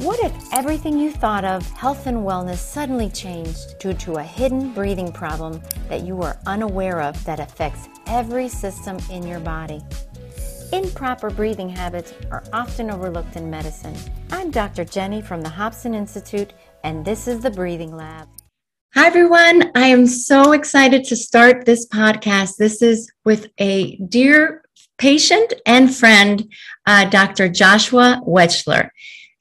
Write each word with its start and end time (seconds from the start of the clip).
What 0.00 0.18
if 0.20 0.32
everything 0.54 0.98
you 0.98 1.10
thought 1.10 1.44
of 1.44 1.70
health 1.72 2.06
and 2.06 2.20
wellness 2.26 2.56
suddenly 2.56 3.10
changed 3.10 3.78
due 3.78 3.92
to 3.92 4.14
a 4.14 4.22
hidden 4.22 4.72
breathing 4.72 5.12
problem 5.12 5.60
that 5.90 6.04
you 6.04 6.16
were 6.16 6.38
unaware 6.46 7.02
of 7.02 7.22
that 7.26 7.38
affects 7.38 7.86
every 8.06 8.48
system 8.48 8.96
in 9.10 9.26
your 9.26 9.40
body? 9.40 9.82
Improper 10.72 11.28
breathing 11.28 11.68
habits 11.68 12.14
are 12.30 12.42
often 12.50 12.90
overlooked 12.90 13.36
in 13.36 13.50
medicine. 13.50 13.94
I'm 14.32 14.50
Dr. 14.50 14.86
Jenny 14.86 15.20
from 15.20 15.42
the 15.42 15.50
Hobson 15.50 15.94
Institute, 15.94 16.54
and 16.82 17.04
this 17.04 17.28
is 17.28 17.42
the 17.42 17.50
Breathing 17.50 17.94
Lab. 17.94 18.26
Hi, 18.94 19.06
everyone. 19.06 19.70
I 19.74 19.88
am 19.88 20.06
so 20.06 20.52
excited 20.52 21.04
to 21.04 21.14
start 21.14 21.66
this 21.66 21.86
podcast. 21.86 22.56
This 22.56 22.80
is 22.80 23.12
with 23.26 23.48
a 23.58 23.96
dear 24.08 24.62
patient 24.96 25.52
and 25.66 25.94
friend, 25.94 26.50
uh, 26.86 27.04
Dr. 27.10 27.50
Joshua 27.50 28.22
Wechsler. 28.26 28.88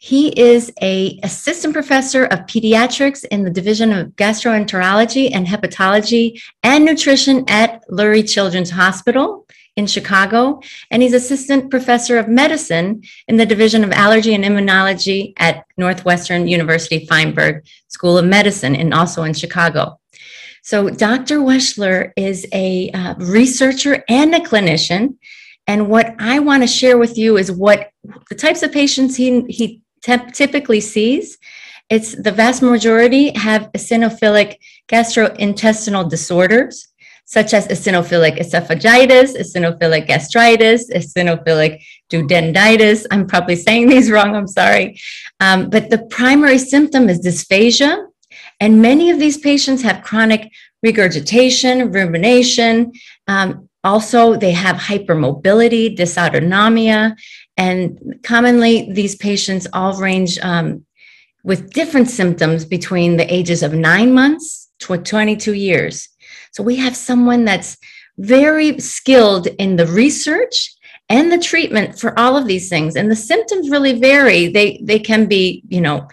He 0.02 0.30
is 0.40 0.72
a 0.82 1.20
assistant 1.24 1.74
professor 1.74 2.24
of 2.24 2.40
pediatrics 2.46 3.26
in 3.32 3.44
the 3.44 3.50
Division 3.50 3.92
of 3.92 4.08
Gastroenterology 4.16 5.32
and 5.34 5.46
Hepatology 5.46 6.42
and 6.64 6.86
Nutrition 6.86 7.44
at 7.50 7.86
Lurie 7.90 8.28
Children's 8.28 8.70
Hospital 8.70 9.46
in 9.76 9.88
Chicago, 9.88 10.62
and 10.90 11.04
he's 11.04 11.14
assistant 11.14 11.70
professor 11.70 12.18
of 12.18 12.30
medicine 12.30 13.04
in 13.28 13.36
the 13.36 13.46
Division 13.46 13.84
of 13.84 13.92
Allergy 13.92 14.34
and 14.34 14.46
Immunology 14.46 15.34
at 15.36 15.66
Northwestern 15.76 16.48
University 16.48 17.06
Feinberg 17.06 17.66
School 17.90 18.18
of 18.18 18.24
Medicine, 18.24 18.78
and 18.78 18.94
also 18.94 19.24
in 19.24 19.34
Chicago. 19.34 20.00
So, 20.64 20.90
Dr. 20.90 21.40
Wechsler 21.40 22.14
is 22.16 22.48
a 22.54 22.90
uh, 22.92 23.16
researcher 23.18 24.02
and 24.08 24.34
a 24.34 24.40
clinician. 24.40 25.18
And 25.68 25.90
what 25.90 26.16
I 26.20 26.40
want 26.40 26.64
to 26.64 26.68
share 26.68 26.98
with 26.98 27.18
you 27.18 27.38
is 27.38 27.52
what 27.52 27.92
the 28.30 28.36
types 28.36 28.64
of 28.64 28.72
patients 28.72 29.16
he, 29.16 29.42
he 29.50 29.82
typically 30.02 30.82
sees. 30.82 31.38
It's 31.90 32.16
the 32.16 32.32
vast 32.32 32.62
majority 32.62 33.32
have 33.36 33.72
eosinophilic 33.72 34.58
gastrointestinal 34.88 36.10
disorders, 36.10 36.88
such 37.26 37.54
as 37.54 37.68
eosinophilic 37.68 38.38
esophagitis, 38.40 39.36
eosinophilic 39.36 40.08
gastritis, 40.08 40.90
eosinophilic 40.92 41.82
duodenitis. 42.12 43.06
I'm 43.12 43.28
probably 43.28 43.56
saying 43.56 43.90
these 43.90 44.12
wrong, 44.16 44.36
I'm 44.36 44.48
sorry. 44.48 45.00
Um, 45.40 45.70
but 45.70 45.90
the 45.90 46.00
primary 46.10 46.60
symptom 46.60 47.10
is 47.10 47.20
dysphagia. 47.20 48.06
And 48.60 48.82
many 48.82 49.10
of 49.10 49.20
these 49.20 49.38
patients 49.38 49.82
have 49.84 50.04
chronic 50.04 50.52
regurgitation, 50.84 51.92
rumination. 51.92 52.92
Um, 53.28 53.70
also, 53.84 54.36
they 54.36 54.52
have 54.52 54.76
hypermobility, 54.76 55.96
dysautonomia, 55.98 57.16
and 57.60 58.20
commonly, 58.24 58.90
these 58.90 59.18
patients 59.18 59.68
all 59.74 60.00
range 60.00 60.40
um, 60.40 60.86
with 61.44 61.74
different 61.74 62.10
symptoms 62.10 62.64
between 62.64 63.18
the 63.18 63.32
ages 63.32 63.64
of 63.64 63.74
nine 63.74 64.14
months 64.14 64.70
to 64.80 64.98
22 64.98 65.54
years. 65.54 66.08
So 66.54 66.64
we 66.64 66.78
have 66.78 66.96
someone 66.96 67.44
that's 67.44 67.78
very 68.18 68.80
skilled 68.80 69.48
in 69.48 69.76
the 69.76 69.88
research 69.88 70.74
and 71.10 71.30
the 71.30 71.38
treatment 71.38 72.00
for 72.00 72.18
all 72.18 72.38
of 72.38 72.48
these 72.48 72.70
things. 72.70 72.96
And 72.96 73.12
the 73.12 73.16
symptoms 73.18 73.70
really 73.70 74.00
vary. 74.00 74.48
They 74.48 74.80
they 74.82 75.00
can 75.00 75.26
be, 75.26 75.64
you 75.68 75.82
know, 75.82 76.08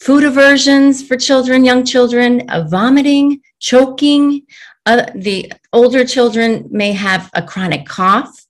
food 0.00 0.24
aversions 0.24 1.06
for 1.06 1.18
children, 1.18 1.66
young 1.66 1.84
children, 1.84 2.48
uh, 2.48 2.66
vomiting, 2.70 3.42
choking. 3.58 4.46
Uh, 4.86 5.04
the 5.14 5.52
older 5.74 6.06
children 6.06 6.66
may 6.70 6.92
have 6.92 7.28
a 7.34 7.42
chronic 7.42 7.84
cough 7.84 8.45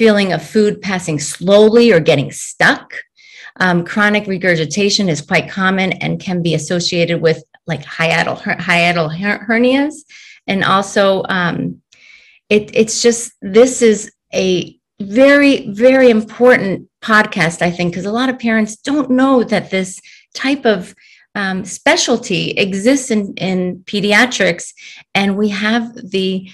feeling 0.00 0.32
of 0.32 0.42
food 0.42 0.80
passing 0.80 1.18
slowly 1.20 1.92
or 1.92 2.00
getting 2.00 2.32
stuck. 2.32 2.94
Um, 3.56 3.84
chronic 3.84 4.26
regurgitation 4.26 5.10
is 5.10 5.20
quite 5.20 5.50
common 5.50 5.92
and 5.92 6.18
can 6.18 6.40
be 6.42 6.54
associated 6.54 7.20
with 7.20 7.44
like 7.66 7.82
hiatal, 7.82 8.40
hiatal 8.40 9.14
hernias. 9.46 9.96
And 10.46 10.64
also, 10.64 11.22
um, 11.28 11.82
it, 12.48 12.70
it's 12.72 13.02
just, 13.02 13.32
this 13.42 13.82
is 13.82 14.10
a 14.32 14.74
very, 15.02 15.68
very 15.68 16.08
important 16.08 16.88
podcast, 17.02 17.60
I 17.60 17.70
think, 17.70 17.92
because 17.92 18.06
a 18.06 18.18
lot 18.20 18.30
of 18.30 18.38
parents 18.38 18.76
don't 18.76 19.10
know 19.10 19.44
that 19.44 19.70
this 19.70 20.00
type 20.34 20.64
of 20.64 20.94
um, 21.34 21.62
specialty 21.66 22.52
exists 22.52 23.10
in, 23.10 23.34
in 23.34 23.84
pediatrics. 23.84 24.72
And 25.14 25.36
we 25.36 25.50
have 25.50 25.94
the 26.10 26.48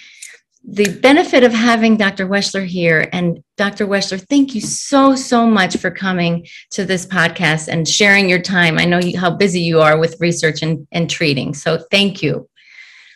the 0.69 0.99
benefit 1.00 1.44
of 1.44 1.53
having 1.53 1.97
Dr. 1.97 2.27
Wechsler 2.27 2.66
here. 2.66 3.09
And 3.12 3.43
Dr. 3.56 3.87
Wechsler, 3.87 4.21
thank 4.21 4.54
you 4.54 4.60
so, 4.60 5.15
so 5.15 5.47
much 5.47 5.77
for 5.77 5.93
coming 5.93 6.47
to 6.72 6.84
this 6.84 7.06
podcast 7.06 7.69
and 7.69 7.88
sharing 7.88 8.28
your 8.28 8.43
time. 8.43 8.76
I 8.76 8.84
know 8.84 8.99
you, 8.99 9.19
how 9.19 9.31
busy 9.31 9.60
you 9.60 9.81
are 9.81 9.97
with 9.97 10.21
research 10.21 10.62
and, 10.62 10.87
and 10.91 11.09
treating. 11.09 11.55
So 11.55 11.78
thank 11.91 12.21
you. 12.21 12.49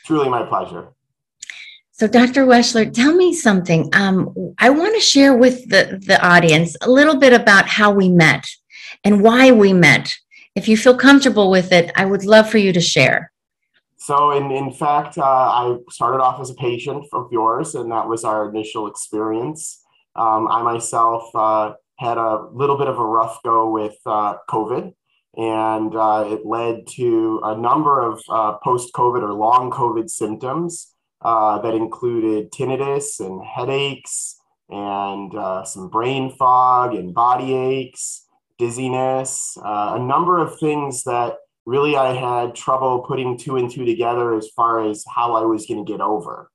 Truly 0.04 0.28
my 0.28 0.44
pleasure. 0.44 0.88
So, 1.92 2.06
Dr. 2.06 2.46
Wechsler, 2.46 2.90
tell 2.90 3.14
me 3.14 3.34
something. 3.34 3.90
Um, 3.92 4.54
I 4.58 4.70
want 4.70 4.94
to 4.94 5.00
share 5.00 5.36
with 5.36 5.68
the, 5.68 6.00
the 6.06 6.24
audience 6.24 6.74
a 6.80 6.88
little 6.88 7.16
bit 7.16 7.34
about 7.34 7.66
how 7.66 7.90
we 7.92 8.08
met 8.08 8.46
and 9.04 9.22
why 9.22 9.50
we 9.50 9.74
met. 9.74 10.14
If 10.54 10.66
you 10.66 10.78
feel 10.78 10.96
comfortable 10.96 11.50
with 11.50 11.72
it, 11.72 11.90
I 11.96 12.06
would 12.06 12.24
love 12.24 12.48
for 12.48 12.56
you 12.56 12.72
to 12.72 12.80
share. 12.80 13.29
So, 14.10 14.32
in, 14.32 14.50
in 14.50 14.72
fact, 14.72 15.18
uh, 15.18 15.22
I 15.22 15.76
started 15.88 16.20
off 16.20 16.40
as 16.40 16.50
a 16.50 16.54
patient 16.54 17.06
of 17.12 17.28
yours, 17.30 17.76
and 17.76 17.92
that 17.92 18.08
was 18.08 18.24
our 18.24 18.48
initial 18.48 18.88
experience. 18.88 19.84
Um, 20.16 20.48
I 20.48 20.62
myself 20.62 21.30
uh, 21.32 21.74
had 21.96 22.18
a 22.18 22.48
little 22.52 22.76
bit 22.76 22.88
of 22.88 22.98
a 22.98 23.06
rough 23.06 23.40
go 23.44 23.70
with 23.70 23.94
uh, 24.04 24.38
COVID, 24.48 24.92
and 25.36 25.94
uh, 25.94 26.24
it 26.26 26.44
led 26.44 26.88
to 26.96 27.40
a 27.44 27.56
number 27.56 28.00
of 28.00 28.20
uh, 28.28 28.54
post 28.64 28.92
COVID 28.94 29.22
or 29.22 29.32
long 29.32 29.70
COVID 29.70 30.10
symptoms 30.10 30.92
uh, 31.22 31.60
that 31.60 31.74
included 31.74 32.50
tinnitus 32.50 33.20
and 33.20 33.40
headaches, 33.46 34.40
and 34.70 35.32
some 35.68 35.88
brain 35.88 36.32
fog 36.32 36.96
and 36.96 37.14
body 37.14 37.54
aches, 37.54 38.26
dizziness, 38.58 39.56
a 39.62 40.00
number 40.00 40.40
of 40.40 40.58
things 40.58 41.04
that 41.04 41.36
really 41.66 41.96
I 41.96 42.12
had 42.12 42.54
trouble 42.54 43.04
putting 43.06 43.36
two 43.36 43.56
and 43.56 43.70
two 43.70 43.84
together 43.84 44.34
as 44.34 44.48
far 44.56 44.88
as 44.88 45.04
how 45.08 45.34
I 45.34 45.42
was 45.42 45.66
going 45.66 45.84
to 45.84 45.90
get 45.90 46.00
over. 46.00 46.50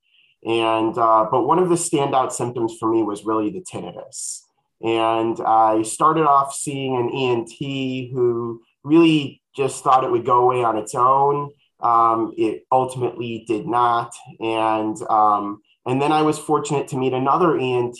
And 0.45 0.97
uh, 0.97 1.27
but 1.31 1.47
one 1.47 1.59
of 1.59 1.69
the 1.69 1.75
standout 1.75 2.31
symptoms 2.31 2.75
for 2.79 2.89
me 2.89 3.03
was 3.03 3.25
really 3.25 3.49
the 3.49 3.61
tinnitus. 3.61 4.41
And 4.81 5.39
I 5.39 5.81
started 5.83 6.25
off 6.25 6.53
seeing 6.53 6.97
an 6.97 7.09
ENT 7.09 8.11
who 8.11 8.61
really 8.83 9.41
just 9.55 9.83
thought 9.83 10.03
it 10.03 10.11
would 10.11 10.25
go 10.25 10.43
away 10.43 10.63
on 10.63 10.77
its 10.77 10.93
own. 10.93 11.51
Um, 11.79 12.33
it 12.37 12.63
ultimately 12.72 13.45
did 13.47 13.66
not. 13.66 14.13
And 14.39 15.01
um, 15.09 15.61
and 15.85 16.01
then 16.01 16.11
I 16.11 16.22
was 16.23 16.37
fortunate 16.37 16.87
to 16.89 16.97
meet 16.97 17.13
another 17.13 17.57
ENT 17.57 17.97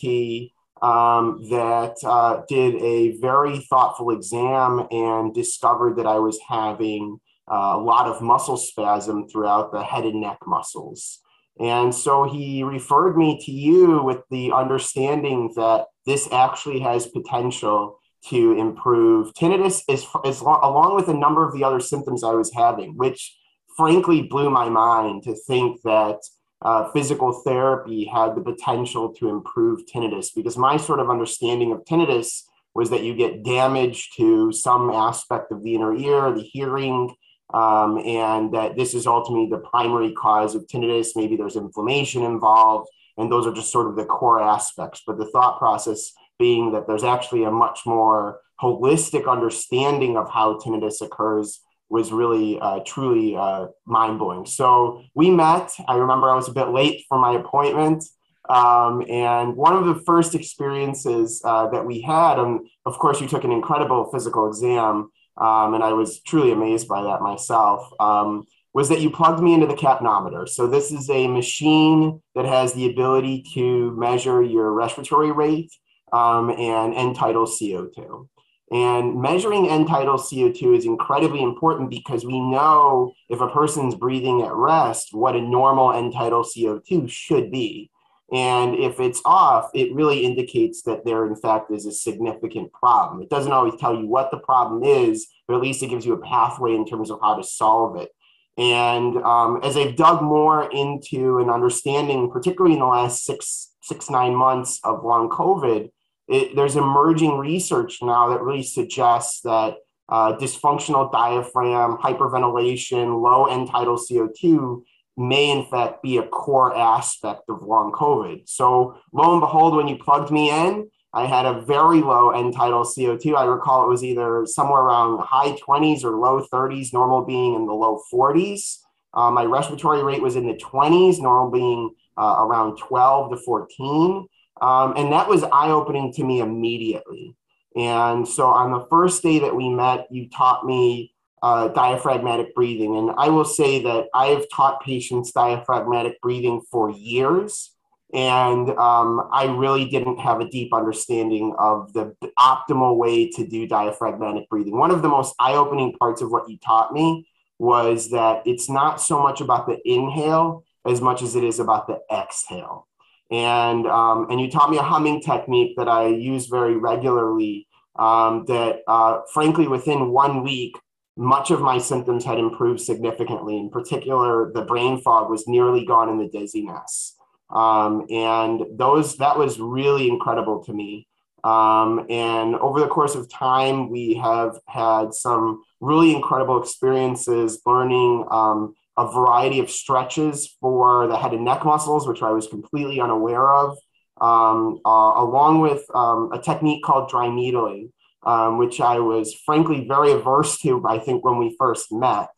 um, 0.82 1.42
that 1.50 1.96
uh, 2.04 2.42
did 2.48 2.76
a 2.82 3.18
very 3.20 3.60
thoughtful 3.60 4.12
exam 4.12 4.88
and 4.92 5.34
discovered 5.34 5.98
that 5.98 6.06
I 6.06 6.20
was 6.20 6.40
having 6.48 7.20
uh, 7.52 7.74
a 7.76 7.82
lot 7.82 8.08
of 8.08 8.22
muscle 8.22 8.58
spasm 8.58 9.28
throughout 9.28 9.72
the 9.72 9.84
head 9.84 10.04
and 10.06 10.22
neck 10.22 10.40
muscles. 10.46 11.20
And 11.60 11.96
so 11.96 12.24
he 12.24 12.64
referred 12.64 13.18
me 13.18 13.40
to 13.46 13.52
you 13.52 14.04
with 14.04 14.20
the 14.30 14.52
understanding 14.52 15.54
that 15.56 15.86
this 16.06 16.28
actually 16.32 16.80
has 16.80 17.08
potential 17.08 18.00
to 18.30 18.58
improve 18.58 19.34
tinnitus 19.34 19.84
as, 19.88 20.06
as 20.26 20.42
along 20.42 20.96
with 20.96 21.08
a 21.08 21.14
number 21.14 21.48
of 21.48 21.54
the 21.54 21.64
other 21.64 21.80
symptoms 21.80 22.24
I 22.24 22.34
was 22.34 22.54
having, 22.54 22.98
which 22.98 23.38
frankly 23.78 24.24
blew 24.24 24.50
my 24.50 24.70
mind 24.70 25.24
to 25.24 25.36
think 25.48 25.82
that 25.84 26.18
uh, 26.66 26.92
physical 26.92 27.32
therapy 27.32 28.06
had 28.06 28.36
the 28.36 28.42
potential 28.42 29.14
to 29.14 29.30
improve 29.30 29.86
tinnitus 29.86 30.30
because 30.36 30.58
my 30.58 30.78
sort 30.78 31.00
of 31.00 31.12
understanding 31.12 31.72
of 31.72 31.86
tinnitus 31.86 32.42
was 32.74 32.90
that 32.90 33.04
you 33.04 33.16
get 33.16 33.44
damage 33.44 34.10
to 34.18 34.52
some 34.52 34.90
aspect 34.90 35.52
of 35.52 35.62
the 35.62 35.76
inner 35.76 35.96
ear, 35.96 36.34
the 36.34 36.42
hearing, 36.42 37.14
um, 37.54 38.00
and 38.00 38.52
that 38.52 38.76
this 38.76 38.96
is 38.96 39.06
ultimately 39.06 39.48
the 39.48 39.64
primary 39.70 40.12
cause 40.14 40.56
of 40.56 40.66
tinnitus. 40.66 41.10
Maybe 41.16 41.36
there's 41.38 41.56
inflammation 41.56 42.24
involved, 42.24 42.90
and 43.16 43.32
those 43.32 43.46
are 43.46 43.54
just 43.54 43.72
sort 43.72 43.86
of 43.86 43.96
the 43.96 44.06
core 44.06 44.42
aspects. 44.42 45.04
But 45.06 45.20
the 45.20 45.30
thought 45.30 45.60
process 45.60 46.14
being 46.40 46.72
that 46.72 46.88
there's 46.88 47.04
actually 47.04 47.44
a 47.44 47.52
much 47.52 47.82
more 47.86 48.40
holistic 48.60 49.30
understanding 49.30 50.18
of 50.18 50.32
how 50.32 50.58
tinnitus 50.58 51.00
occurs 51.02 51.62
was 51.90 52.12
really 52.12 52.60
uh, 52.60 52.80
truly 52.86 53.36
uh, 53.36 53.68
mind 53.86 54.20
blowing. 54.20 54.46
So 54.46 55.04
we 55.14 55.30
met. 55.30 55.72
I 55.88 55.96
remember 55.96 56.30
I 56.30 56.36
was 56.36 56.50
a 56.50 56.54
bit 56.54 56.70
late 56.70 57.06
for 57.08 57.20
my 57.20 57.34
appointment. 57.34 58.04
Um, 58.50 59.04
and 59.10 59.56
one 59.56 59.76
of 59.76 59.86
the 59.86 60.02
first 60.06 60.36
experiences 60.36 61.42
uh, 61.44 61.68
that 61.70 61.86
we 61.86 62.02
had, 62.02 62.40
and 62.40 62.62
of 62.86 62.98
course, 63.00 63.20
you 63.20 63.28
took 63.28 63.44
an 63.44 63.52
incredible 63.52 64.10
physical 64.12 64.48
exam, 64.48 65.10
um, 65.38 65.74
and 65.74 65.84
I 65.84 65.94
was 65.94 66.22
truly 66.22 66.52
amazed 66.52 66.88
by 66.88 67.04
that 67.04 67.22
myself, 67.22 67.92
um, 68.00 68.46
was 68.74 68.90
that 68.90 69.02
you 69.02 69.10
plugged 69.10 69.42
me 69.42 69.54
into 69.54 69.68
the 69.68 69.74
capnometer. 69.74 70.48
So, 70.48 70.68
this 70.68 70.92
is 70.92 71.10
a 71.10 71.28
machine 71.28 72.22
that 72.36 72.46
has 72.46 72.74
the 72.74 72.90
ability 72.90 73.46
to 73.56 73.92
measure 73.98 74.44
your 74.44 74.72
respiratory 74.74 75.32
rate 75.32 75.72
um, 76.14 76.52
and 76.52 76.94
end 76.94 77.16
tidal 77.16 77.46
CO2. 77.46 78.28
And 78.72 79.22
measuring 79.22 79.70
end 79.70 79.88
tidal 79.88 80.18
CO2 80.18 80.78
is 80.78 80.86
incredibly 80.86 81.44
important 81.44 81.90
because 81.90 82.26
we 82.26 82.40
know 82.40 83.14
if 83.30 83.40
a 83.40 83.50
person's 83.50 83.94
breathing 83.94 84.42
at 84.42 84.54
rest, 84.54 85.10
what 85.12 85.36
a 85.36 85.42
normal 85.42 85.94
end 85.94 86.14
tidal 86.14 86.44
CO2 86.44 87.10
should 87.10 87.52
be. 87.52 87.92
And 88.34 88.76
if 88.76 89.00
it's 89.00 89.22
off, 89.24 89.70
it 89.76 89.94
really 89.94 90.26
indicates 90.26 90.82
that 90.84 91.06
there, 91.06 91.28
in 91.28 91.36
fact, 91.36 91.72
is 91.72 91.86
a 91.86 91.92
significant 91.92 92.74
problem. 92.74 93.22
It 93.22 93.30
doesn't 93.30 93.52
always 93.52 93.80
tell 93.80 93.96
you 93.96 94.08
what 94.08 94.32
the 94.32 94.40
problem 94.40 94.84
is, 94.84 95.28
but 95.48 95.56
at 95.56 95.62
least 95.62 95.84
it 95.84 95.88
gives 95.88 96.06
you 96.06 96.14
a 96.14 96.22
pathway 96.22 96.74
in 96.74 96.88
terms 96.88 97.12
of 97.12 97.20
how 97.22 97.36
to 97.36 97.44
solve 97.44 97.98
it. 97.98 98.10
And 98.58 99.18
um, 99.18 99.60
as 99.64 99.78
I've 99.78 99.96
dug 99.96 100.22
more 100.24 100.72
into 100.72 101.40
an 101.40 101.50
understanding, 101.50 102.32
particularly 102.32 102.74
in 102.74 102.80
the 102.80 102.86
last 102.86 103.26
six, 103.26 103.74
six, 103.82 104.10
nine 104.10 104.34
months 104.34 104.80
of 104.84 105.04
long 105.04 105.30
COVID, 105.30 105.92
it, 106.28 106.56
there's 106.56 106.76
emerging 106.76 107.38
research 107.38 108.00
now 108.02 108.30
that 108.30 108.42
really 108.42 108.64
suggests 108.64 109.42
that 109.42 109.76
uh, 110.10 110.36
dysfunctional 110.38 111.12
diaphragm, 111.12 111.98
hyperventilation, 111.98 113.22
low 113.22 113.46
end 113.46 113.70
tidal 113.70 113.98
CO2 113.98 114.84
may 115.18 115.50
in 115.50 115.66
fact 115.66 116.04
be 116.04 116.18
a 116.18 116.28
core 116.28 116.76
aspect 116.76 117.44
of 117.50 117.64
long 117.64 117.92
COVID. 117.92 118.48
So 118.48 118.98
lo 119.14 119.32
and 119.32 119.42
behold, 119.42 119.76
when 119.76 119.88
you 119.88 119.98
plugged 119.98 120.32
me 120.32 120.50
in, 120.50 120.90
I 121.14 121.26
had 121.26 121.46
a 121.46 121.62
very 121.62 122.02
low 122.02 122.32
end 122.32 122.54
tidal 122.54 122.84
CO2. 122.84 123.36
I 123.36 123.46
recall 123.46 123.86
it 123.86 123.90
was 123.90 124.04
either 124.04 124.46
somewhere 124.46 124.82
around 124.82 125.20
high 125.20 125.56
20s 125.56 126.04
or 126.04 126.18
low 126.18 126.46
30s, 126.52 126.92
normal 126.92 127.24
being 127.24 127.56
in 127.56 127.66
the 127.66 127.74
low 127.74 128.02
40s. 128.14 128.80
Uh, 129.14 129.32
my 129.32 129.46
respiratory 129.46 130.04
rate 130.04 130.22
was 130.22 130.36
in 130.36 130.46
the 130.46 130.56
20s, 130.56 131.22
normal 131.22 131.52
being 131.52 131.92
uh, 132.18 132.36
around 132.40 132.78
12 132.78 133.32
to 133.32 133.38
14. 133.38 134.28
Um, 134.62 134.94
and 134.96 135.12
that 135.12 135.28
was 135.28 135.44
eye 135.44 135.70
opening 135.70 136.14
to 136.14 136.24
me 136.24 136.40
immediately. 136.40 137.36
And 137.76 138.28
so 138.28 138.48
on 138.48 138.72
the 138.72 138.88
first 138.90 139.22
day 139.22 139.40
that 139.40 139.56
we 139.56 139.70
met, 139.70 140.08
you 140.10 140.30
taught 140.30 140.66
me 140.66 141.14
uh, 141.44 141.68
diaphragmatic 141.70 142.56
breathing. 142.56 142.96
And 142.98 143.12
I 143.18 143.30
will 143.30 143.46
say 143.46 143.84
that 143.84 144.08
I 144.14 144.28
have 144.28 144.46
taught 144.54 144.82
patients 144.82 145.32
diaphragmatic 145.32 146.22
breathing 146.22 146.62
for 146.72 146.90
years. 146.90 147.72
And 148.14 148.70
um, 148.70 149.28
I 149.34 149.46
really 149.46 149.86
didn't 149.86 150.20
have 150.20 150.40
a 150.40 150.50
deep 150.50 150.74
understanding 150.74 151.54
of 151.60 151.92
the 151.92 152.16
optimal 152.40 152.96
way 152.96 153.30
to 153.32 153.46
do 153.46 153.68
diaphragmatic 153.68 154.48
breathing. 154.50 154.78
One 154.78 154.92
of 154.92 155.02
the 155.02 155.10
most 155.10 155.36
eye 155.40 155.56
opening 155.56 155.94
parts 155.94 156.22
of 156.22 156.32
what 156.32 156.50
you 156.50 156.58
taught 156.58 156.94
me 156.94 157.28
was 157.60 158.12
that 158.12 158.44
it's 158.46 158.70
not 158.70 159.02
so 159.02 159.22
much 159.22 159.42
about 159.42 159.68
the 159.68 159.78
inhale 159.86 160.64
as 160.86 161.02
much 161.02 161.22
as 161.22 161.36
it 161.36 161.44
is 161.44 161.60
about 161.60 161.88
the 161.88 162.00
exhale 162.12 162.88
and 163.32 163.88
um, 163.88 164.28
and 164.30 164.40
you 164.40 164.50
taught 164.50 164.70
me 164.70 164.78
a 164.78 164.84
humming 164.84 165.22
technique 165.22 165.76
that 165.78 165.88
I 165.88 166.08
use 166.08 166.48
very 166.48 166.78
regularly. 166.78 167.68
Um, 167.98 168.46
that 168.48 168.82
uh, 168.88 169.22
frankly, 169.34 169.68
within 169.68 170.12
one 170.12 170.44
week, 170.44 170.76
much 171.18 171.50
of 171.50 171.62
my 171.62 171.78
symptoms 171.78 172.26
had 172.26 172.40
improved 172.40 172.82
significantly. 172.82 173.58
In 173.58 173.70
particular, 173.70 174.52
the 174.54 174.64
brain 174.64 175.02
fog 175.02 175.30
was 175.30 175.48
nearly 175.48 175.86
gone, 175.86 176.10
and 176.10 176.20
the 176.20 176.28
dizziness. 176.28 177.16
Um, 177.50 178.06
and 178.10 178.64
those 178.72 179.18
that 179.18 179.38
was 179.38 179.60
really 179.60 180.10
incredible 180.10 180.64
to 180.66 180.74
me. 180.74 181.08
Um, 181.44 182.08
and 182.10 182.56
over 182.56 182.80
the 182.80 182.88
course 182.88 183.14
of 183.14 183.30
time, 183.30 183.92
we 183.92 184.16
have 184.16 184.58
had 184.68 185.14
some 185.14 185.62
really 185.80 186.16
incredible 186.16 186.62
experiences 186.62 187.62
learning 187.68 188.26
um, 188.32 188.74
a 188.98 189.12
variety 189.12 189.60
of 189.60 189.70
stretches 189.70 190.56
for 190.62 191.08
the 191.08 191.18
head 191.18 191.34
and 191.34 191.44
neck 191.44 191.66
muscles, 191.66 192.08
which 192.08 192.22
I 192.22 192.32
was 192.32 192.48
completely 192.48 193.02
unaware 193.02 193.54
of, 193.54 193.78
um, 194.22 194.80
uh, 194.86 195.14
along 195.18 195.60
with 195.60 195.84
um, 195.94 196.32
a 196.32 196.40
technique 196.40 196.84
called 196.84 197.10
dry 197.10 197.28
needling, 197.30 197.92
um, 198.26 198.58
which 198.58 198.80
I 198.80 199.00
was 199.00 199.36
frankly 199.46 199.86
very 199.88 200.12
averse 200.12 200.58
to, 200.60 200.86
I 200.88 201.00
think, 201.00 201.26
when 201.26 201.38
we 201.38 201.56
first 201.60 201.92
met, 201.92 202.30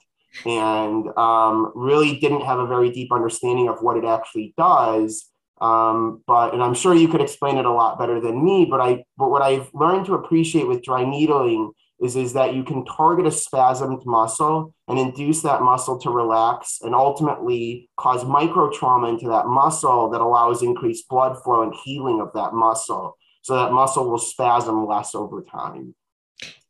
and 0.46 1.08
um, 1.18 1.72
really 1.76 2.20
didn't 2.20 2.42
have 2.42 2.60
a 2.60 2.68
very 2.68 2.90
deep 2.92 3.12
understanding 3.12 3.70
of 3.70 3.82
what 3.82 3.98
it 3.98 4.06
actually 4.06 4.54
does. 4.58 5.30
Um, 5.60 6.24
but 6.28 6.54
and 6.54 6.62
I'm 6.62 6.76
sure 6.76 6.94
you 6.94 7.08
could 7.08 7.22
explain 7.22 7.58
it 7.58 7.66
a 7.66 7.72
lot 7.72 7.98
better 7.98 8.20
than 8.20 8.44
me. 8.44 8.66
But 8.70 8.80
I 8.80 9.04
but 9.18 9.30
what 9.30 9.42
I've 9.42 9.70
learned 9.74 10.06
to 10.06 10.14
appreciate 10.14 10.68
with 10.68 10.84
dry 10.84 11.04
needling 11.04 11.72
is, 12.02 12.16
is 12.16 12.34
that 12.34 12.54
you 12.54 12.64
can 12.64 12.86
target 12.86 13.26
a 13.26 13.30
spasmed 13.30 14.06
muscle 14.06 14.74
and 14.88 15.00
induce 15.00 15.42
that 15.42 15.62
muscle 15.62 16.00
to 16.00 16.10
relax 16.10 16.80
and 16.82 16.94
ultimately 16.94 17.90
cause 17.98 18.24
micro 18.24 18.70
trauma 18.70 19.10
into 19.10 19.28
that 19.28 19.48
muscle 19.48 20.10
that 20.10 20.22
allows 20.22 20.62
increased 20.62 21.08
blood 21.10 21.42
flow 21.44 21.64
and 21.64 21.74
healing 21.84 22.22
of 22.22 22.32
that 22.34 22.54
muscle. 22.54 23.18
So 23.42 23.56
that 23.56 23.72
muscle 23.72 24.10
will 24.10 24.20
spasm 24.20 24.86
less 24.86 25.16
over 25.16 25.42
time. 25.44 25.96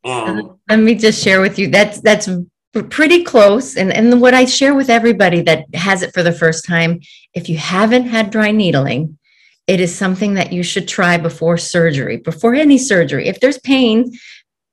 And 0.04 0.42
uh, 0.42 0.54
let 0.70 0.80
me 0.80 0.96
just 0.96 1.22
share 1.22 1.42
with 1.42 1.60
you 1.60 1.70
that's 1.70 2.00
that's 2.02 2.30
pretty 2.84 3.24
close. 3.24 3.76
And, 3.76 3.92
and 3.92 4.22
what 4.22 4.34
I 4.34 4.46
share 4.46 4.76
with 4.76 4.90
everybody 4.90 5.42
that 5.42 5.66
has 5.74 6.04
it 6.04 6.14
for 6.14 6.24
the 6.24 6.32
first 6.32 6.66
time, 6.66 7.02
if 7.34 7.50
you 7.50 7.58
haven't 7.58 8.06
had 8.06 8.30
dry 8.30 8.52
needling, 8.52 9.18
it 9.68 9.82
is 9.82 9.94
something 9.94 10.36
that 10.36 10.54
you 10.54 10.64
should 10.64 10.88
try 10.88 11.18
before 11.18 11.58
surgery, 11.58 12.18
before 12.18 12.56
any 12.56 12.78
surgery. 12.78 13.28
If 13.28 13.40
there's 13.42 13.60
pain, 13.60 14.14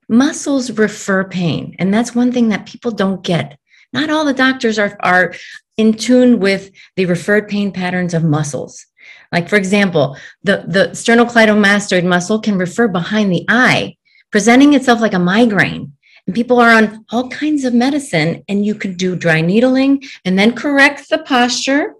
muscles 0.08 0.70
refer 0.72 1.24
pain. 1.24 1.76
And 1.78 1.92
that's 1.92 2.14
one 2.14 2.32
thing 2.32 2.48
that 2.48 2.66
people 2.66 2.90
don't 2.90 3.22
get. 3.22 3.58
Not 3.92 4.10
all 4.10 4.24
the 4.24 4.34
doctors 4.34 4.78
are, 4.78 4.96
are 5.00 5.34
in 5.76 5.94
tune 5.94 6.40
with 6.40 6.70
the 6.96 7.06
referred 7.06 7.48
pain 7.48 7.72
patterns 7.72 8.14
of 8.14 8.24
muscles. 8.24 8.86
Like, 9.32 9.48
for 9.48 9.56
example, 9.56 10.16
the, 10.42 10.64
the 10.66 10.90
sternocleidomastoid 10.92 12.04
muscle 12.04 12.40
can 12.40 12.56
refer 12.56 12.88
behind 12.88 13.32
the 13.32 13.44
eye, 13.48 13.96
presenting 14.30 14.74
itself 14.74 15.00
like 15.00 15.14
a 15.14 15.18
migraine. 15.18 15.92
And 16.26 16.34
people 16.34 16.58
are 16.60 16.70
on 16.70 17.04
all 17.10 17.28
kinds 17.28 17.64
of 17.64 17.74
medicine, 17.74 18.44
and 18.48 18.64
you 18.64 18.74
could 18.74 18.96
do 18.96 19.16
dry 19.16 19.40
needling 19.40 20.02
and 20.24 20.38
then 20.38 20.54
correct 20.54 21.10
the 21.10 21.18
posture 21.18 21.94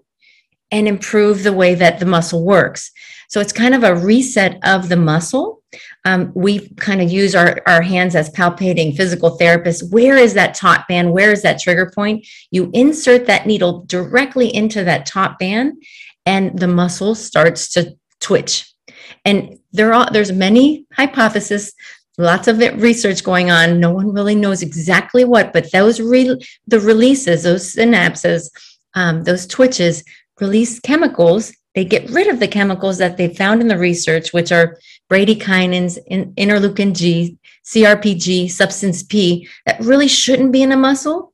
and 0.71 0.87
improve 0.87 1.43
the 1.43 1.53
way 1.53 1.75
that 1.75 1.99
the 1.99 2.05
muscle 2.05 2.43
works. 2.43 2.91
So 3.29 3.39
it's 3.39 3.53
kind 3.53 3.75
of 3.75 3.83
a 3.83 3.95
reset 3.95 4.57
of 4.63 4.89
the 4.89 4.97
muscle. 4.97 5.61
Um, 6.05 6.31
we 6.35 6.69
kind 6.75 7.01
of 7.01 7.11
use 7.11 7.33
our, 7.35 7.59
our 7.65 7.81
hands 7.81 8.15
as 8.15 8.29
palpating 8.29 8.95
physical 8.95 9.37
therapists. 9.37 9.91
Where 9.91 10.17
is 10.17 10.35
that 10.35 10.53
taut 10.53 10.87
band? 10.87 11.11
Where 11.11 11.31
is 11.31 11.41
that 11.41 11.59
trigger 11.59 11.91
point? 11.93 12.25
You 12.51 12.69
insert 12.73 13.25
that 13.25 13.47
needle 13.47 13.83
directly 13.87 14.53
into 14.55 14.83
that 14.83 15.07
taut 15.07 15.39
band, 15.39 15.83
and 16.25 16.57
the 16.57 16.67
muscle 16.67 17.15
starts 17.15 17.69
to 17.73 17.97
twitch. 18.19 18.71
And 19.25 19.59
there 19.71 19.93
are 19.93 20.09
there's 20.11 20.31
many 20.31 20.85
hypotheses, 20.93 21.73
lots 22.17 22.47
of 22.47 22.59
research 22.59 23.23
going 23.23 23.49
on. 23.49 23.79
No 23.79 23.91
one 23.91 24.13
really 24.13 24.35
knows 24.35 24.61
exactly 24.61 25.25
what, 25.25 25.53
but 25.53 25.71
those 25.71 25.99
re, 25.99 26.39
the 26.67 26.79
releases, 26.79 27.43
those 27.43 27.73
synapses, 27.75 28.49
um, 28.93 29.23
those 29.23 29.47
twitches 29.47 30.03
release 30.39 30.79
chemicals 30.79 31.53
they 31.75 31.85
get 31.85 32.09
rid 32.09 32.27
of 32.27 32.39
the 32.39 32.47
chemicals 32.47 32.97
that 32.97 33.17
they 33.17 33.33
found 33.33 33.61
in 33.61 33.67
the 33.67 33.77
research, 33.77 34.33
which 34.33 34.51
are 34.51 34.77
bradykinins, 35.11 35.99
interleukin 36.35 36.93
G, 36.93 37.37
CRPG, 37.65 38.49
substance 38.49 39.03
P, 39.03 39.47
that 39.65 39.79
really 39.81 40.07
shouldn't 40.07 40.51
be 40.51 40.63
in 40.63 40.71
a 40.71 40.77
muscle. 40.77 41.33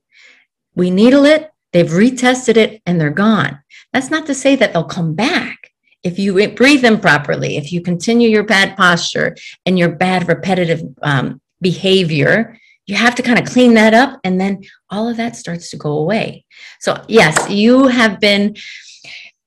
We 0.74 0.90
needle 0.90 1.24
it, 1.24 1.50
they've 1.72 1.86
retested 1.86 2.56
it, 2.56 2.82
and 2.84 3.00
they're 3.00 3.10
gone. 3.10 3.60
That's 3.92 4.10
not 4.10 4.26
to 4.26 4.34
say 4.34 4.56
that 4.56 4.72
they'll 4.72 4.84
come 4.84 5.14
back 5.14 5.72
if 6.02 6.18
you 6.18 6.48
breathe 6.50 6.82
them 6.82 7.00
properly, 7.00 7.56
if 7.56 7.72
you 7.72 7.80
continue 7.80 8.28
your 8.28 8.42
bad 8.42 8.76
posture 8.76 9.36
and 9.66 9.78
your 9.78 9.90
bad 9.90 10.28
repetitive 10.28 10.82
um, 11.02 11.40
behavior, 11.60 12.58
you 12.86 12.96
have 12.96 13.14
to 13.14 13.22
kind 13.22 13.38
of 13.38 13.46
clean 13.46 13.74
that 13.74 13.94
up, 13.94 14.18
and 14.24 14.40
then 14.40 14.62
all 14.90 15.08
of 15.08 15.16
that 15.16 15.36
starts 15.36 15.70
to 15.70 15.76
go 15.76 15.98
away. 15.98 16.44
So, 16.80 17.02
yes, 17.06 17.48
you 17.48 17.86
have 17.86 18.18
been 18.18 18.56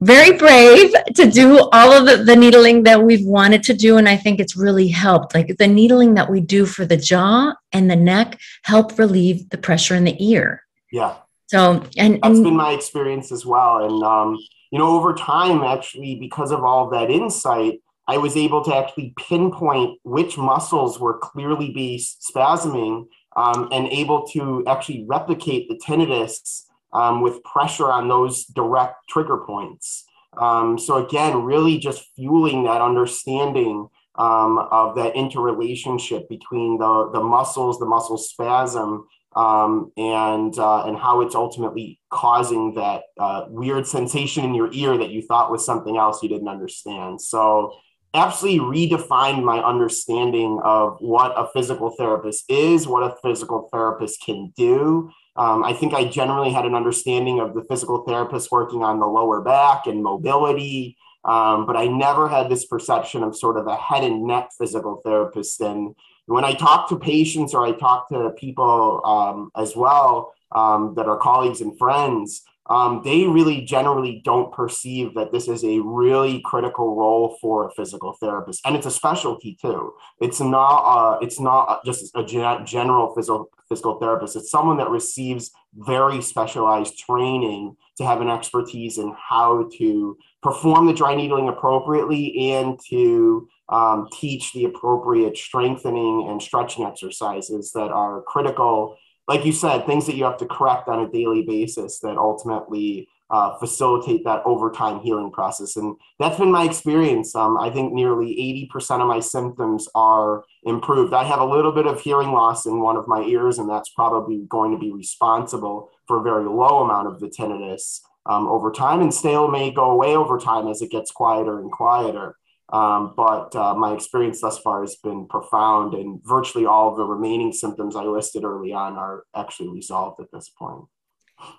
very 0.02 0.38
brave 0.38 0.94
to 1.16 1.32
do 1.32 1.70
all 1.72 1.94
of 1.94 2.06
the, 2.06 2.24
the, 2.24 2.36
needling 2.36 2.84
that 2.84 3.02
we've 3.02 3.26
wanted 3.26 3.64
to 3.64 3.74
do 3.74 3.98
and 3.98 4.10
i 4.10 4.18
think 4.18 4.40
it's 4.40 4.56
really 4.56 4.90
helped. 4.90 5.34
Like 5.34 5.56
the 5.58 5.68
needling 5.68 6.16
that 6.16 6.30
we 6.30 6.42
do 6.42 6.66
for 6.66 6.86
the 6.86 6.98
jaw 6.98 7.54
and 7.72 7.90
the 7.90 7.96
neck 7.96 8.40
help 8.64 8.98
relieve 9.00 9.50
the 9.50 9.58
pressure 9.58 9.96
in 9.96 10.04
the 10.04 10.16
ear. 10.20 10.64
Yeah. 10.92 11.16
So 11.48 11.84
and 11.98 12.16
that's 12.16 12.26
and, 12.26 12.44
been 12.44 12.56
my 12.56 12.72
experience 12.72 13.32
as 13.32 13.46
well 13.46 13.86
and 13.86 14.04
um, 14.04 14.38
you 14.72 14.80
know 14.80 14.98
over 14.98 15.14
time 15.14 15.62
actually 15.62 16.16
because 16.16 16.52
of 16.52 16.64
all 16.64 16.86
of 16.86 16.92
that 16.92 17.10
insight 17.10 17.80
i 18.08 18.18
was 18.18 18.36
able 18.36 18.64
to 18.64 18.76
actually 18.76 19.14
pinpoint 19.18 20.00
which 20.04 20.38
muscles 20.38 21.00
were 21.00 21.18
clearly 21.20 21.72
be 21.72 21.98
spasming 21.98 23.06
um, 23.36 23.70
and 23.72 23.88
able 23.88 24.26
to 24.28 24.64
actually 24.68 25.06
replicate 25.08 25.70
the 25.70 25.80
tinnitus 25.86 26.64
um, 26.96 27.22
with 27.22 27.44
pressure 27.44 27.92
on 27.92 28.08
those 28.08 28.46
direct 28.46 28.96
trigger 29.10 29.44
points. 29.46 30.06
Um, 30.38 30.80
so 30.80 31.06
again, 31.06 31.44
really 31.44 31.78
just 31.78 32.04
fueling 32.16 32.64
that 32.64 32.82
understanding 32.82 33.88
um, 34.18 34.58
of 34.72 34.96
that 34.96 35.16
interrelationship 35.16 36.30
between 36.30 36.78
the, 36.78 37.10
the 37.14 37.22
muscles, 37.22 37.80
the 37.80 37.86
muscle 37.86 38.18
spasm, 38.18 39.08
um, 39.36 39.92
and 39.98 40.58
uh, 40.58 40.86
and 40.86 40.98
how 40.98 41.20
it's 41.20 41.36
ultimately 41.36 42.00
causing 42.10 42.74
that 42.76 43.04
uh, 43.20 43.44
weird 43.50 43.86
sensation 43.86 44.46
in 44.46 44.56
your 44.56 44.72
ear 44.72 44.98
that 44.98 45.10
you 45.10 45.22
thought 45.22 45.52
was 45.52 45.66
something 45.66 45.98
else 45.98 46.24
you 46.24 46.30
didn't 46.30 46.48
understand. 46.48 47.20
So 47.20 47.74
absolutely 48.14 48.62
redefined 48.62 49.44
my 49.44 49.60
understanding 49.60 50.62
of 50.64 50.96
what 51.02 51.34
a 51.36 51.50
physical 51.54 51.90
therapist 51.98 52.46
is, 52.50 52.88
what 52.88 53.04
a 53.04 53.16
physical 53.22 53.68
therapist 53.74 54.24
can 54.26 54.54
do. 54.56 55.12
Um, 55.36 55.64
I 55.64 55.74
think 55.74 55.94
I 55.94 56.06
generally 56.06 56.52
had 56.52 56.66
an 56.66 56.76
understanding 56.76 57.40
of 57.40 57.54
the 57.54 57.64
physical 57.64 58.04
therapist 58.04 58.52
working 58.52 58.84
on 58.84 59.00
the 59.00 59.06
lower 59.06 59.42
back 59.42 59.86
and 59.86 60.02
mobility, 60.02 60.98
um, 61.26 61.66
but 61.66 61.76
I 61.76 61.88
never 61.88 62.30
had 62.30 62.50
this 62.50 62.66
perception 62.66 63.24
of 63.24 63.36
sort 63.36 63.58
of 63.58 63.68
a 63.68 63.76
head 63.76 64.04
and 64.04 64.24
neck 64.24 64.52
physical 64.58 65.02
therapist. 65.04 65.60
And 65.60 65.96
when 66.28 66.46
I 66.46 66.54
talk 66.54 66.88
to 66.90 67.00
patients 67.00 67.54
or 67.54 67.66
I 67.66 67.74
talk 67.74 68.10
to 68.10 68.32
people 68.38 69.02
um, 69.04 69.52
as 69.56 69.76
well 69.76 70.34
um, 70.52 70.94
that 70.96 71.08
are 71.08 71.18
colleagues 71.18 71.62
and 71.62 71.78
friends, 71.78 72.44
um, 72.68 73.02
they 73.04 73.26
really 73.26 73.62
generally 73.62 74.22
don't 74.26 74.52
perceive 74.52 75.14
that 75.14 75.32
this 75.32 75.48
is 75.48 75.64
a 75.64 75.80
really 75.80 76.42
critical 76.44 76.96
role 76.96 77.38
for 77.40 77.68
a 77.68 77.72
physical 77.72 78.14
therapist, 78.14 78.62
and 78.66 78.76
it's 78.76 78.88
a 78.88 78.92
specialty 78.92 79.58
too. 79.62 79.94
It's 80.20 80.40
not 80.40 80.80
uh, 80.80 81.20
it's 81.22 81.40
not 81.40 81.86
just 81.86 82.16
a 82.16 82.24
gen- 82.24 82.66
general 82.66 83.14
physical 83.14 83.50
physical 83.70 84.00
therapist. 84.00 84.36
It's 84.36 84.50
someone 84.50 84.78
that 84.78 84.90
receives 84.90 85.52
very 85.74 86.22
specialized 86.22 86.98
training 86.98 87.76
to 87.98 88.06
have 88.06 88.22
an 88.22 88.30
expertise 88.30 88.98
in 88.98 89.16
how 89.18 89.70
to 89.78 90.18
perform 90.42 90.86
the 90.86 90.94
dry 90.94 91.16
needling 91.16 91.50
appropriately 91.50 92.52
and 92.52 92.80
to 92.90 93.48
um, 93.70 94.08
teach 94.12 94.54
the 94.54 94.66
appropriate 94.66 95.38
strengthening 95.38 96.28
and 96.30 96.42
stretching 96.42 96.86
exercises 96.86 97.72
that 97.74 97.92
are 97.92 98.22
critical 98.24 98.98
like 99.28 99.46
you 99.46 99.52
said, 99.52 99.86
things 99.86 100.06
that 100.06 100.16
you 100.16 100.24
have 100.24 100.38
to 100.38 100.46
correct 100.46 100.88
on 100.88 101.00
a 101.00 101.12
daily 101.12 101.44
basis 101.44 102.00
that 102.00 102.18
ultimately 102.18 103.08
uh, 103.32 103.58
facilitate 103.58 104.24
that 104.24 104.44
overtime 104.46 105.00
healing 105.00 105.32
process. 105.32 105.78
And 105.78 105.96
that's 106.20 106.38
been 106.38 106.52
my 106.52 106.64
experience. 106.64 107.36
Um, 107.36 107.58
I 107.58 107.72
think 107.72 107.92
nearly 107.92 108.70
80% 108.72 109.02
of 109.02 109.08
my 109.08 109.20
symptoms 109.20 109.88
are 109.96 110.44
improved. 110.64 111.14
I 111.14 111.24
have 111.24 111.40
a 111.40 111.46
little 111.46 111.72
bit 111.72 111.88
of 111.88 112.00
hearing 112.00 112.32
loss 112.32 112.68
in 112.68 112.82
one 112.82 112.98
of 112.98 113.08
my 113.08 113.24
ears, 113.24 113.58
and 113.58 113.68
that's 113.68 113.90
probably 113.90 114.46
going 114.50 114.72
to 114.72 114.78
be 114.78 114.92
responsible 114.92 115.90
for 116.08 116.20
a 116.20 116.24
very 116.24 116.46
low 116.46 116.84
amount 116.84 117.08
of 117.08 117.20
the 117.20 117.28
tinnitus 117.28 118.02
um, 118.28 118.48
over 118.48 118.72
time. 118.72 119.02
And 119.02 119.14
still 119.14 119.48
may 119.48 119.72
go 119.72 119.90
away 119.90 120.16
over 120.16 120.38
time 120.38 120.68
as 120.68 120.84
it 120.84 120.92
gets 120.92 121.10
quieter 121.10 121.60
and 121.60 121.72
quieter. 121.72 122.36
Um, 122.70 123.14
but 123.16 123.56
uh, 123.56 123.76
my 123.76 123.94
experience 123.94 124.42
thus 124.42 124.58
far 124.60 124.82
has 124.82 124.96
been 124.96 125.28
profound, 125.28 125.94
and 125.94 126.20
virtually 126.24 126.66
all 126.66 126.90
of 126.90 126.98
the 126.98 127.06
remaining 127.06 127.54
symptoms 127.54 127.96
I 127.96 128.04
listed 128.04 128.44
early 128.44 128.74
on 128.74 128.98
are 128.98 129.24
actually 129.36 129.70
resolved 129.70 130.20
at 130.20 130.32
this 130.34 130.50
point. 130.50 130.86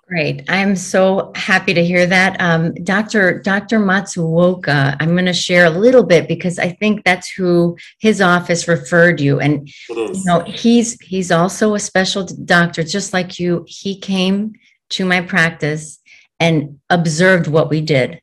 Great. 0.07 0.43
I'm 0.49 0.75
so 0.75 1.31
happy 1.35 1.73
to 1.73 1.85
hear 1.85 2.05
that. 2.07 2.41
Um, 2.41 2.73
Dr. 2.83 3.39
Dr. 3.39 3.79
Matsuoka, 3.79 4.97
I'm 4.99 5.11
going 5.11 5.25
to 5.25 5.33
share 5.33 5.65
a 5.65 5.69
little 5.69 6.03
bit 6.03 6.27
because 6.27 6.57
I 6.57 6.69
think 6.69 7.03
that's 7.03 7.29
who 7.29 7.77
his 7.99 8.19
office 8.19 8.67
referred 8.67 9.21
you. 9.21 9.39
And 9.39 9.69
you 9.89 10.23
know, 10.25 10.41
he's 10.41 10.99
he's 11.01 11.31
also 11.31 11.75
a 11.75 11.79
special 11.79 12.25
doctor, 12.25 12.83
just 12.83 13.13
like 13.13 13.37
you. 13.39 13.65
He 13.67 13.99
came 13.99 14.53
to 14.89 15.05
my 15.05 15.21
practice 15.21 15.99
and 16.39 16.79
observed 16.89 17.47
what 17.47 17.69
we 17.69 17.81
did 17.81 18.19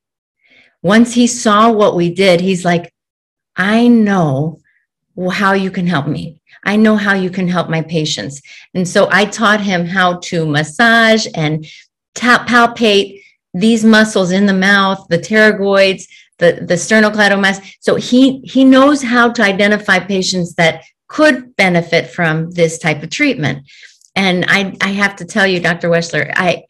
once 0.85 1.15
he 1.15 1.27
saw 1.27 1.73
what 1.73 1.97
we 1.97 2.11
did, 2.15 2.43
he's 2.43 2.65
like, 2.65 2.93
I 3.57 3.89
know 3.89 4.61
how 5.33 5.55
you 5.55 5.71
can 5.71 5.87
help 5.87 6.07
me. 6.07 6.43
I 6.63 6.77
know 6.77 6.95
how 6.97 7.15
you 7.15 7.31
can 7.31 7.49
help 7.49 7.71
my 7.71 7.81
patients. 7.81 8.43
And 8.75 8.87
so 8.87 9.09
I 9.11 9.25
taught 9.25 9.63
him 9.63 9.87
how 9.87 10.19
to 10.19 10.45
massage 10.45 11.27
and 11.35 11.67
tap, 12.15 12.47
palpate 12.47 13.23
these 13.55 13.83
muscles 13.83 14.31
in 14.31 14.45
the 14.45 14.53
mouth, 14.53 15.07
the 15.09 15.19
pterygoids, 15.19 16.07
the, 16.39 16.65
the 16.67 16.75
sternocleidomastoid. 16.75 17.77
So 17.81 17.95
he, 17.95 18.41
he 18.41 18.63
knows 18.63 19.03
how 19.03 19.31
to 19.33 19.43
identify 19.43 20.01
patients 20.01 20.55
that 20.57 20.85
could 21.09 21.57
benefit 21.57 22.11
from 22.11 22.51
this 22.51 22.79
type 22.79 23.03
of 23.03 23.09
treatment. 23.09 23.67
And 24.17 24.45
I, 24.49 24.77
I 24.83 24.91
have 24.91 25.17
to 25.17 25.25
tell 25.25 25.47
you, 25.47 25.61
Dr. 25.61 25.89
Wechsler, 25.89 26.31
I, 26.35 26.65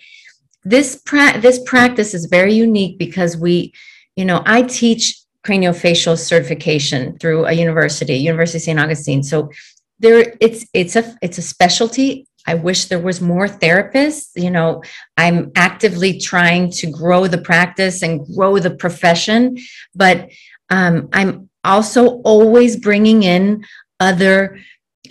this, 0.62 1.02
pra- 1.04 1.40
this 1.40 1.60
practice 1.64 2.14
is 2.14 2.26
very 2.26 2.54
unique 2.54 2.96
because 2.96 3.36
we, 3.36 3.72
you 4.16 4.24
know, 4.24 4.42
I 4.46 4.62
teach 4.62 5.20
craniofacial 5.44 6.18
certification 6.18 7.18
through 7.18 7.44
a 7.46 7.52
university, 7.52 8.14
University 8.16 8.58
of 8.58 8.62
St. 8.62 8.80
Augustine. 8.80 9.22
So 9.22 9.50
there 9.98 10.34
it's 10.40 10.66
it's 10.72 10.96
a 10.96 11.16
it's 11.22 11.38
a 11.38 11.42
specialty. 11.42 12.26
I 12.46 12.54
wish 12.54 12.86
there 12.86 13.00
was 13.00 13.20
more 13.20 13.46
therapists. 13.46 14.30
You 14.36 14.50
know, 14.50 14.82
I'm 15.16 15.52
actively 15.56 16.18
trying 16.18 16.70
to 16.72 16.90
grow 16.90 17.26
the 17.26 17.38
practice 17.38 18.02
and 18.02 18.26
grow 18.34 18.58
the 18.58 18.74
profession, 18.74 19.56
but 19.94 20.30
um, 20.70 21.08
I'm 21.12 21.48
also 21.62 22.20
always 22.22 22.76
bringing 22.76 23.22
in 23.22 23.64
other, 24.00 24.58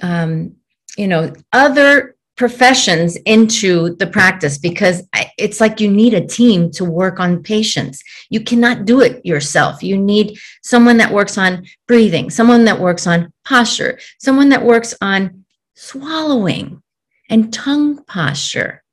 um, 0.02 0.56
you 0.98 1.08
know, 1.08 1.34
other 1.52 2.13
professions 2.36 3.16
into 3.26 3.96
the 3.98 4.08
practice 4.08 4.58
because 4.58 5.04
it's 5.38 5.62
like 5.62 5.80
you 5.80 5.90
need 5.90 6.14
a 6.14 6.26
team 6.26 6.72
to 6.72 6.84
work 6.84 7.20
on 7.20 7.44
patients. 7.44 8.04
You 8.30 8.42
cannot 8.42 8.86
do 8.86 9.02
it 9.02 9.24
yourself. 9.26 9.84
You 9.84 9.98
need 9.98 10.38
someone 10.64 10.98
that 10.98 11.12
works 11.12 11.38
on 11.38 11.66
breathing, 11.88 12.30
someone 12.30 12.66
that 12.66 12.80
works 12.80 13.06
on 13.06 13.32
posture, 13.46 14.00
someone 14.20 14.50
that 14.50 14.64
works 14.64 14.96
on 15.02 15.46
swallowing 15.76 16.82
and 17.30 17.54
tongue 17.54 18.04
posture. 18.06 18.84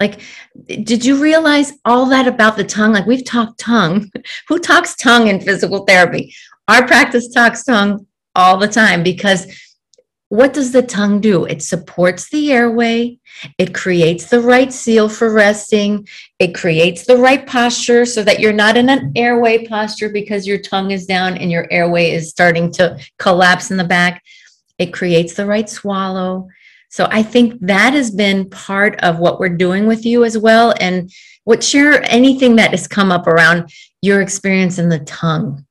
Like, 0.00 0.20
did 0.66 1.04
you 1.04 1.22
realize 1.22 1.72
all 1.84 2.06
that 2.06 2.26
about 2.26 2.56
the 2.56 2.64
tongue? 2.64 2.92
Like, 2.92 3.06
we've 3.06 3.24
talked 3.24 3.58
tongue. 3.58 4.10
Who 4.48 4.58
talks 4.58 4.96
tongue 4.96 5.28
in 5.28 5.40
physical 5.40 5.84
therapy? 5.84 6.34
Our 6.68 6.86
practice 6.86 7.28
talks 7.28 7.64
tongue 7.64 8.06
all 8.34 8.56
the 8.56 8.68
time 8.68 9.02
because 9.02 9.46
what 10.34 10.52
does 10.52 10.72
the 10.72 10.82
tongue 10.82 11.20
do? 11.20 11.44
It 11.44 11.62
supports 11.62 12.28
the 12.28 12.52
airway. 12.52 13.18
It 13.56 13.72
creates 13.72 14.26
the 14.26 14.40
right 14.40 14.72
seal 14.72 15.08
for 15.08 15.32
resting. 15.32 16.08
It 16.40 16.56
creates 16.56 17.06
the 17.06 17.16
right 17.16 17.46
posture 17.46 18.04
so 18.04 18.24
that 18.24 18.40
you're 18.40 18.52
not 18.52 18.76
in 18.76 18.88
an 18.88 19.12
airway 19.14 19.64
posture 19.64 20.08
because 20.08 20.44
your 20.44 20.58
tongue 20.58 20.90
is 20.90 21.06
down 21.06 21.36
and 21.36 21.52
your 21.52 21.68
airway 21.70 22.10
is 22.10 22.30
starting 22.30 22.72
to 22.72 22.98
collapse 23.20 23.70
in 23.70 23.76
the 23.76 23.84
back. 23.84 24.24
It 24.76 24.92
creates 24.92 25.34
the 25.34 25.46
right 25.46 25.70
swallow. 25.70 26.48
So 26.88 27.06
I 27.12 27.22
think 27.22 27.60
that 27.60 27.92
has 27.92 28.10
been 28.10 28.50
part 28.50 28.98
of 29.04 29.20
what 29.20 29.38
we're 29.38 29.56
doing 29.56 29.86
with 29.86 30.04
you 30.04 30.24
as 30.24 30.36
well. 30.36 30.74
And 30.80 31.12
what 31.44 31.62
share 31.62 32.02
anything 32.10 32.56
that 32.56 32.72
has 32.72 32.88
come 32.88 33.12
up 33.12 33.28
around 33.28 33.70
your 34.02 34.20
experience 34.20 34.80
in 34.80 34.88
the 34.88 34.98
tongue? 34.98 35.64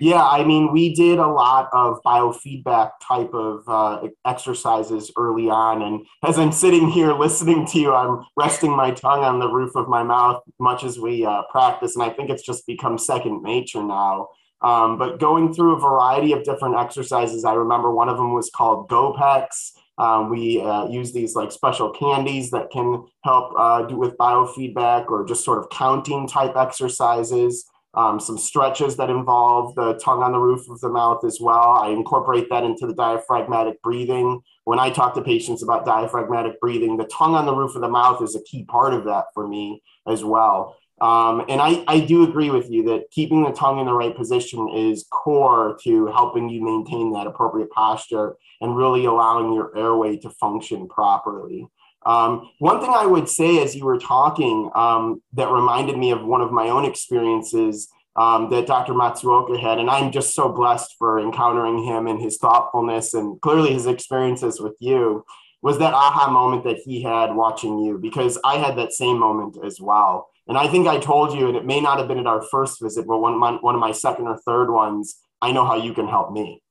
Yeah, 0.00 0.24
I 0.24 0.44
mean, 0.44 0.72
we 0.72 0.94
did 0.94 1.18
a 1.18 1.26
lot 1.26 1.68
of 1.72 2.00
biofeedback 2.04 2.92
type 3.02 3.34
of 3.34 3.64
uh, 3.66 4.08
exercises 4.24 5.10
early 5.16 5.50
on. 5.50 5.82
And 5.82 6.06
as 6.24 6.38
I'm 6.38 6.52
sitting 6.52 6.88
here 6.88 7.12
listening 7.12 7.66
to 7.66 7.78
you, 7.78 7.92
I'm 7.92 8.24
resting 8.36 8.70
my 8.70 8.92
tongue 8.92 9.24
on 9.24 9.40
the 9.40 9.48
roof 9.48 9.74
of 9.74 9.88
my 9.88 10.02
mouth, 10.02 10.42
much 10.60 10.84
as 10.84 10.98
we 10.98 11.24
uh, 11.24 11.42
practice. 11.50 11.96
And 11.96 12.04
I 12.04 12.10
think 12.10 12.30
it's 12.30 12.44
just 12.44 12.66
become 12.66 12.96
second 12.96 13.42
nature 13.42 13.82
now. 13.82 14.28
Um, 14.60 14.98
but 14.98 15.18
going 15.18 15.52
through 15.52 15.76
a 15.76 15.80
variety 15.80 16.32
of 16.32 16.44
different 16.44 16.76
exercises, 16.76 17.44
I 17.44 17.54
remember 17.54 17.92
one 17.92 18.08
of 18.08 18.16
them 18.16 18.34
was 18.34 18.50
called 18.50 18.88
GoPex. 18.88 19.72
Um, 19.98 20.30
we 20.30 20.60
uh, 20.60 20.86
use 20.88 21.12
these 21.12 21.34
like 21.34 21.50
special 21.50 21.90
candies 21.90 22.50
that 22.52 22.70
can 22.70 23.04
help 23.24 23.52
uh, 23.58 23.82
do 23.82 23.96
with 23.96 24.16
biofeedback 24.16 25.08
or 25.08 25.24
just 25.26 25.44
sort 25.44 25.58
of 25.58 25.68
counting 25.70 26.28
type 26.28 26.56
exercises 26.56 27.68
um, 27.98 28.20
some 28.20 28.38
stretches 28.38 28.96
that 28.96 29.10
involve 29.10 29.74
the 29.74 29.94
tongue 29.94 30.22
on 30.22 30.30
the 30.30 30.38
roof 30.38 30.68
of 30.70 30.80
the 30.80 30.88
mouth 30.88 31.24
as 31.24 31.40
well. 31.40 31.80
I 31.82 31.88
incorporate 31.88 32.48
that 32.48 32.62
into 32.62 32.86
the 32.86 32.94
diaphragmatic 32.94 33.82
breathing. 33.82 34.40
When 34.62 34.78
I 34.78 34.90
talk 34.90 35.14
to 35.14 35.20
patients 35.20 35.64
about 35.64 35.84
diaphragmatic 35.84 36.60
breathing, 36.60 36.96
the 36.96 37.06
tongue 37.06 37.34
on 37.34 37.44
the 37.44 37.54
roof 37.54 37.74
of 37.74 37.80
the 37.80 37.88
mouth 37.88 38.22
is 38.22 38.36
a 38.36 38.42
key 38.44 38.62
part 38.62 38.94
of 38.94 39.04
that 39.06 39.24
for 39.34 39.48
me 39.48 39.82
as 40.06 40.22
well. 40.22 40.76
Um, 41.00 41.44
and 41.48 41.60
I, 41.60 41.82
I 41.88 41.98
do 41.98 42.22
agree 42.22 42.50
with 42.50 42.70
you 42.70 42.84
that 42.84 43.10
keeping 43.10 43.42
the 43.42 43.50
tongue 43.50 43.80
in 43.80 43.86
the 43.86 43.92
right 43.92 44.16
position 44.16 44.68
is 44.68 45.04
core 45.10 45.76
to 45.82 46.06
helping 46.06 46.48
you 46.48 46.64
maintain 46.64 47.12
that 47.14 47.26
appropriate 47.26 47.70
posture 47.70 48.36
and 48.60 48.76
really 48.76 49.06
allowing 49.06 49.52
your 49.52 49.76
airway 49.76 50.16
to 50.18 50.30
function 50.30 50.86
properly. 50.86 51.66
Um, 52.08 52.50
one 52.58 52.80
thing 52.80 52.90
I 52.94 53.04
would 53.04 53.28
say 53.28 53.62
as 53.62 53.76
you 53.76 53.84
were 53.84 53.98
talking 53.98 54.70
um, 54.74 55.22
that 55.34 55.52
reminded 55.52 55.98
me 55.98 56.10
of 56.10 56.24
one 56.24 56.40
of 56.40 56.50
my 56.50 56.70
own 56.70 56.86
experiences 56.86 57.88
um, 58.16 58.48
that 58.48 58.66
Dr. 58.66 58.94
Matsuoka 58.94 59.60
had, 59.60 59.78
and 59.78 59.90
I'm 59.90 60.10
just 60.10 60.34
so 60.34 60.48
blessed 60.48 60.94
for 60.98 61.20
encountering 61.20 61.84
him 61.84 62.06
and 62.06 62.18
his 62.18 62.38
thoughtfulness 62.38 63.12
and 63.12 63.38
clearly 63.42 63.74
his 63.74 63.84
experiences 63.84 64.58
with 64.58 64.74
you, 64.80 65.22
was 65.60 65.78
that 65.80 65.92
aha 65.92 66.30
moment 66.30 66.64
that 66.64 66.78
he 66.78 67.02
had 67.02 67.34
watching 67.34 67.78
you, 67.78 67.98
because 67.98 68.38
I 68.42 68.56
had 68.56 68.78
that 68.78 68.94
same 68.94 69.18
moment 69.18 69.58
as 69.62 69.78
well. 69.78 70.30
And 70.46 70.56
I 70.56 70.66
think 70.66 70.88
I 70.88 70.98
told 70.98 71.38
you, 71.38 71.48
and 71.48 71.58
it 71.58 71.66
may 71.66 71.80
not 71.80 71.98
have 71.98 72.08
been 72.08 72.18
at 72.18 72.26
our 72.26 72.40
first 72.40 72.80
visit, 72.80 73.06
but 73.06 73.18
one 73.18 73.38
my, 73.38 73.52
one 73.60 73.74
of 73.74 73.82
my 73.82 73.92
second 73.92 74.28
or 74.28 74.38
third 74.38 74.70
ones, 74.70 75.16
I 75.42 75.52
know 75.52 75.66
how 75.66 75.76
you 75.76 75.92
can 75.92 76.08
help 76.08 76.32
me. 76.32 76.62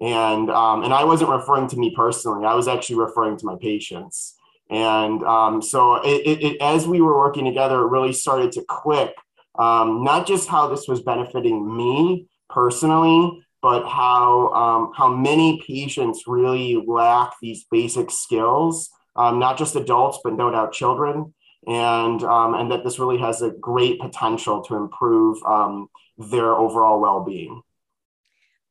And, 0.00 0.50
um, 0.50 0.84
and 0.84 0.94
I 0.94 1.02
wasn't 1.02 1.30
referring 1.30 1.66
to 1.68 1.76
me 1.76 1.92
personally, 1.96 2.46
I 2.46 2.54
was 2.54 2.68
actually 2.68 2.96
referring 2.96 3.36
to 3.38 3.46
my 3.46 3.56
patients. 3.60 4.36
And 4.70 5.22
um, 5.24 5.62
so 5.62 5.96
it, 5.96 6.26
it, 6.26 6.42
it, 6.42 6.60
as 6.60 6.86
we 6.86 7.00
were 7.00 7.18
working 7.18 7.44
together, 7.44 7.82
it 7.82 7.88
really 7.88 8.12
started 8.12 8.52
to 8.52 8.64
click, 8.68 9.14
um, 9.58 10.02
not 10.02 10.26
just 10.26 10.48
how 10.48 10.68
this 10.68 10.88
was 10.88 11.02
benefiting 11.02 11.76
me 11.76 12.26
personally, 12.48 13.44
but 13.60 13.86
how 13.88 14.52
um, 14.52 14.92
how 14.94 15.08
many 15.08 15.62
patients 15.66 16.24
really 16.26 16.82
lack 16.86 17.32
these 17.40 17.64
basic 17.70 18.10
skills, 18.10 18.90
um, 19.16 19.38
not 19.38 19.56
just 19.56 19.76
adults, 19.76 20.18
but 20.22 20.34
no 20.34 20.50
doubt 20.50 20.72
children, 20.72 21.32
and 21.66 22.22
um, 22.24 22.54
and 22.54 22.70
that 22.70 22.84
this 22.84 22.98
really 22.98 23.18
has 23.18 23.42
a 23.42 23.50
great 23.50 24.00
potential 24.00 24.62
to 24.64 24.76
improve 24.76 25.42
um, 25.44 25.88
their 26.18 26.54
overall 26.54 27.00
well-being. 27.00 27.62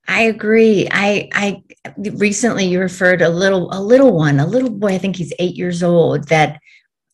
I 0.07 0.23
agree. 0.23 0.87
I 0.91 1.29
I 1.33 1.63
recently 1.97 2.65
you 2.65 2.79
referred 2.79 3.21
a 3.21 3.29
little 3.29 3.73
a 3.73 3.81
little 3.81 4.15
one, 4.15 4.39
a 4.39 4.45
little 4.45 4.69
boy. 4.69 4.89
I 4.89 4.97
think 4.97 5.15
he's 5.15 5.33
eight 5.39 5.55
years 5.55 5.81
old 5.81 6.27
that 6.27 6.59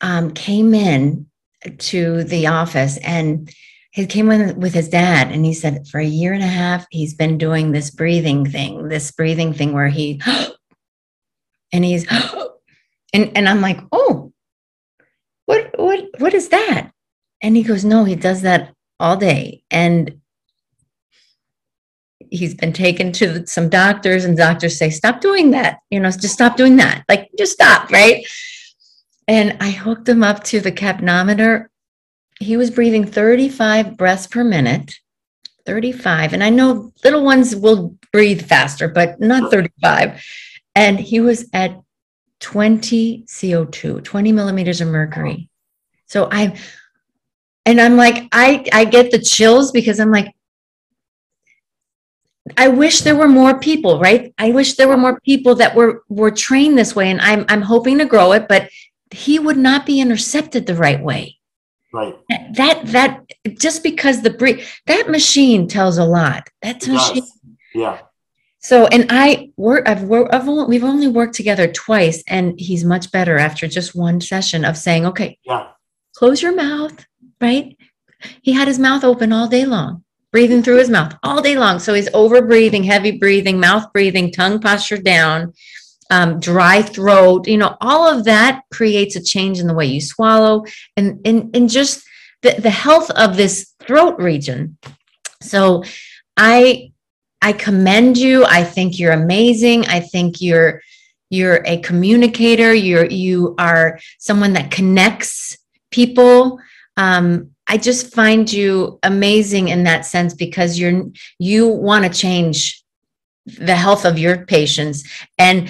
um, 0.02 0.32
came 0.32 0.74
in 0.74 1.28
to 1.78 2.24
the 2.24 2.48
office 2.48 2.98
and 2.98 3.54
he 3.92 4.06
came 4.06 4.32
in 4.32 4.60
with 4.60 4.74
his 4.74 4.90
dad 4.90 5.32
and 5.32 5.46
he 5.46 5.54
said 5.54 5.88
for 5.88 6.00
a 6.00 6.06
year 6.06 6.32
and 6.34 6.44
a 6.44 6.48
half 6.48 6.86
he's 6.90 7.14
been 7.14 7.38
doing 7.38 7.72
this 7.72 7.90
breathing 7.90 8.46
thing 8.46 8.88
this 8.88 9.12
breathing 9.12 9.54
thing 9.54 9.74
where 9.74 9.90
he 9.90 10.22
and 11.74 11.84
he's 11.84 12.06
and 13.14 13.36
and 13.36 13.50
i'm 13.50 13.62
like 13.62 13.80
oh 13.92 14.32
what 15.46 15.78
what 15.78 16.06
what 16.20 16.34
is 16.34 16.50
that 16.50 16.92
and 17.42 17.58
he 17.58 17.64
goes 17.64 17.84
no 17.84 18.06
he 18.06 18.16
does 18.16 18.44
that 18.44 18.74
all 19.00 19.18
day 19.18 19.62
and 19.70 20.20
he's 22.32 22.54
been 22.54 22.74
taken 22.74 23.12
to 23.12 23.46
some 23.48 23.70
doctors 23.70 24.26
and 24.26 24.38
doctors 24.38 24.78
say 24.78 24.90
stop 24.90 25.22
doing 25.22 25.52
that 25.52 25.80
you 25.90 26.00
know 26.00 26.10
just 26.10 26.34
stop 26.34 26.56
doing 26.56 26.76
that 26.76 27.04
like 27.10 27.30
just 27.38 27.54
stop 27.54 27.90
right? 27.92 28.26
And 29.28 29.58
i 29.60 29.70
hooked 29.70 30.10
him 30.10 30.24
up 30.24 30.44
to 30.46 30.60
the 30.60 30.72
capnometer. 30.72 31.68
He 32.40 32.58
was 32.58 32.72
breathing 32.72 33.06
35 33.06 33.98
breaths 33.98 34.28
per 34.28 34.44
minute 34.44 34.96
35 35.66 36.34
and 36.34 36.44
i 36.44 36.50
know 36.50 36.92
little 37.04 37.24
ones 37.24 37.56
will 37.56 37.96
breathe 38.12 38.42
faster 38.42 38.88
but 38.88 39.20
not 39.20 39.52
35 39.52 40.24
and 40.76 41.00
he 41.00 41.20
was 41.20 41.48
at 41.54 41.80
20 42.40 43.26
co2 43.28 44.04
20 44.04 44.32
millimeters 44.32 44.82
of 44.82 44.88
mercury. 44.88 45.50
So 46.06 46.30
i 46.32 46.58
and 47.66 47.80
i'm 47.80 47.98
like 47.98 48.28
i 48.32 48.66
i 48.74 48.86
get 48.86 49.12
the 49.12 49.20
chills 49.20 49.72
because 49.72 50.00
i'm 50.00 50.12
like 50.12 50.34
i 52.58 52.68
wish 52.68 53.02
there 53.02 53.16
were 53.16 53.28
more 53.28 53.60
people 53.60 54.00
right 54.00 54.34
i 54.38 54.52
wish 54.52 54.76
there 54.76 54.88
were 54.88 54.98
more 54.98 55.20
people 55.22 55.56
that 55.56 55.76
were 55.76 56.04
were 56.10 56.32
trained 56.32 56.78
this 56.78 56.96
way 56.96 57.10
and 57.10 57.22
i'm 57.22 57.46
i'm 57.50 57.62
hoping 57.62 57.98
to 57.98 58.06
grow 58.06 58.32
it 58.32 58.48
but 58.48 58.70
he 59.12 59.40
would 59.40 59.58
not 59.58 59.86
be 59.86 60.00
intercepted 60.00 60.66
the 60.66 60.76
right 60.76 61.02
way 61.02 61.40
Right. 61.92 62.16
That 62.54 62.86
that 62.88 63.24
just 63.58 63.82
because 63.82 64.22
the 64.22 64.30
breed 64.30 64.64
that 64.86 65.10
machine 65.10 65.68
tells 65.68 65.98
a 65.98 66.06
lot. 66.06 66.48
That's 66.62 66.88
machine. 66.88 67.24
Yeah. 67.74 68.00
So 68.60 68.86
and 68.88 69.08
I 69.10 69.52
work 69.58 69.88
I've 69.88 70.04
worked 70.04 70.34
I've 70.34 70.48
only, 70.48 70.66
we've 70.66 70.84
only 70.84 71.08
worked 71.08 71.34
together 71.34 71.68
twice 71.72 72.24
and 72.28 72.60
he's 72.60 72.84
much 72.84 73.12
better 73.12 73.38
after 73.38 73.68
just 73.68 73.96
one 73.96 74.22
session 74.22 74.66
of 74.66 74.78
saying, 74.78 75.06
okay, 75.08 75.40
yeah, 75.44 75.70
close 76.16 76.44
your 76.44 76.54
mouth, 76.54 77.06
right? 77.42 77.76
He 78.42 78.54
had 78.54 78.68
his 78.68 78.78
mouth 78.78 79.04
open 79.04 79.34
all 79.34 79.48
day 79.48 79.66
long, 79.66 80.04
breathing 80.32 80.62
through 80.62 80.78
his 80.78 80.90
mouth 80.90 81.16
all 81.24 81.42
day 81.42 81.58
long. 81.58 81.80
So 81.80 81.94
he's 81.94 82.10
over 82.14 82.42
breathing, 82.42 82.84
heavy 82.84 83.18
breathing, 83.18 83.60
mouth 83.60 83.92
breathing, 83.94 84.32
tongue 84.32 84.60
posture 84.60 84.98
down 84.98 85.54
um, 86.10 86.40
dry 86.40 86.82
throat, 86.82 87.48
you 87.48 87.58
know, 87.58 87.78
all 87.82 88.08
of 88.08 88.26
that 88.26 88.64
creates 88.72 89.16
a 89.16 89.24
change 89.24 89.60
in 89.60 89.68
the 89.68 89.74
way 89.74 89.86
you 89.86 90.02
swallow 90.02 90.66
and, 90.98 91.22
and, 91.26 91.56
and 91.56 91.70
just 91.70 92.04
the, 92.42 92.56
the 92.60 92.70
health 92.70 93.10
of 93.12 93.38
this 93.38 93.74
throat 93.80 94.18
region. 94.18 94.78
So 95.42 95.84
I, 96.36 96.92
I 97.42 97.54
commend 97.54 98.18
you. 98.18 98.44
I 98.46 98.64
think 98.64 98.98
you're 98.98 99.14
amazing. 99.14 99.86
I 99.86 100.00
think 100.00 100.42
you're, 100.42 100.82
you're 101.30 101.62
a 101.66 101.78
communicator. 101.82 102.74
You're, 102.74 103.06
you 103.06 103.56
are 103.60 104.00
someone 104.18 104.54
that 104.54 104.72
connects 104.72 105.58
people. 105.92 106.60
Um, 106.98 107.52
I 107.70 107.78
just 107.78 108.14
find 108.14 108.52
you 108.52 109.00
amazing 109.04 109.70
in 109.70 109.84
that 109.84 110.06
sense 110.06 110.34
because 110.34 110.80
you're, 110.80 111.06
you 111.38 111.68
want 111.68 112.04
to 112.04 112.10
change 112.10 112.84
the 113.46 113.76
health 113.76 114.06
of 114.06 114.18
your 114.18 114.46
patients 114.46 115.08
and 115.38 115.70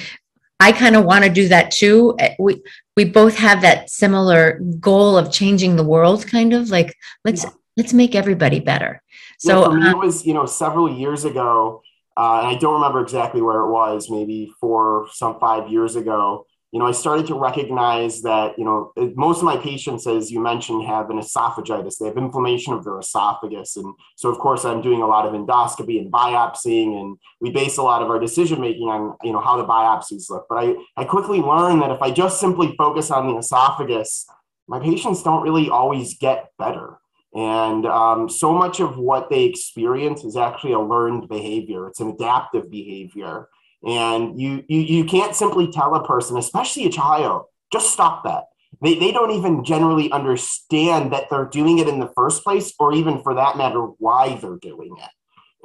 I 0.61 0.71
kind 0.71 0.95
of 0.95 1.05
want 1.05 1.23
to 1.23 1.29
do 1.29 1.47
that 1.47 1.71
too. 1.71 2.15
Eh, 2.19 2.35
we 2.37 2.61
we 2.97 3.05
both 3.05 3.37
have 3.37 3.61
that 3.61 3.89
similar 3.89 4.59
goal 4.79 5.17
of 5.17 5.31
changing 5.31 5.77
the 5.77 5.85
world, 5.85 6.27
kind 6.27 6.53
of 6.53 6.69
like 6.69 6.93
let's 7.23 7.45
yeah. 7.45 7.51
let's 7.77 7.93
make 7.93 8.13
everybody 8.13 8.59
better. 8.59 9.01
So 9.39 9.59
yeah, 9.59 9.65
for 9.65 9.73
me, 9.75 9.87
um, 9.87 9.95
it 9.95 9.97
was 9.97 10.25
you 10.25 10.33
know 10.33 10.45
several 10.45 10.93
years 10.93 11.23
ago, 11.23 11.81
uh, 12.17 12.39
and 12.39 12.47
I 12.47 12.55
don't 12.55 12.73
remember 12.73 12.99
exactly 12.99 13.41
where 13.41 13.61
it 13.61 13.71
was, 13.71 14.09
maybe 14.09 14.51
four 14.59 15.07
some 15.13 15.39
five 15.39 15.69
years 15.69 15.95
ago 15.95 16.45
you 16.71 16.79
know, 16.79 16.85
I 16.85 16.91
started 16.91 17.25
to 17.27 17.39
recognize 17.39 18.21
that, 18.21 18.57
you 18.59 18.63
know, 18.63 18.93
most 19.15 19.39
of 19.39 19.43
my 19.43 19.57
patients, 19.57 20.05
as 20.05 20.29
you 20.29 20.39
mentioned, 20.39 20.85
have 20.85 21.09
an 21.09 21.17
esophagitis. 21.17 21.97
They 21.97 22.05
have 22.05 22.17
inflammation 22.17 22.73
of 22.73 22.83
their 22.83 22.99
esophagus. 22.99 23.75
And 23.75 23.95
so, 24.15 24.29
of 24.29 24.37
course, 24.37 24.65
I'm 24.65 24.81
doing 24.81 25.01
a 25.01 25.07
lot 25.07 25.25
of 25.25 25.33
endoscopy 25.33 25.99
and 25.99 26.11
biopsying, 26.11 26.99
and 27.01 27.17
we 27.41 27.49
base 27.49 27.77
a 27.77 27.83
lot 27.83 28.03
of 28.03 28.09
our 28.09 28.19
decision 28.19 28.61
making 28.61 28.87
on, 28.87 29.15
you 29.23 29.31
know, 29.31 29.41
how 29.41 29.57
the 29.57 29.65
biopsies 29.65 30.29
look. 30.29 30.45
But 30.47 30.59
I, 30.59 30.75
I 30.95 31.05
quickly 31.05 31.39
learned 31.39 31.81
that 31.81 31.91
if 31.91 32.03
I 32.03 32.11
just 32.11 32.39
simply 32.39 32.75
focus 32.77 33.09
on 33.09 33.27
the 33.27 33.37
esophagus, 33.37 34.27
my 34.67 34.79
patients 34.79 35.23
don't 35.23 35.41
really 35.41 35.71
always 35.71 36.19
get 36.19 36.49
better. 36.59 36.99
And 37.33 37.85
um, 37.87 38.29
so 38.29 38.53
much 38.53 38.79
of 38.79 38.97
what 38.97 39.29
they 39.29 39.45
experience 39.45 40.23
is 40.23 40.35
actually 40.35 40.73
a 40.73 40.79
learned 40.79 41.27
behavior, 41.29 41.87
it's 41.87 41.99
an 41.99 42.09
adaptive 42.09 42.69
behavior. 42.69 43.49
And 43.85 44.39
you, 44.39 44.63
you, 44.67 44.79
you 44.79 45.05
can't 45.05 45.35
simply 45.35 45.71
tell 45.71 45.95
a 45.95 46.05
person, 46.05 46.37
especially 46.37 46.85
a 46.85 46.89
child, 46.89 47.45
just 47.71 47.91
stop 47.91 48.23
that. 48.25 48.45
They, 48.81 48.95
they 48.95 49.11
don't 49.11 49.31
even 49.31 49.63
generally 49.63 50.11
understand 50.11 51.11
that 51.13 51.29
they're 51.29 51.45
doing 51.45 51.79
it 51.79 51.87
in 51.87 51.99
the 51.99 52.11
first 52.15 52.43
place, 52.43 52.73
or 52.79 52.93
even 52.93 53.21
for 53.21 53.33
that 53.35 53.57
matter, 53.57 53.79
why 53.79 54.35
they're 54.35 54.57
doing 54.57 54.95
it. 54.97 55.09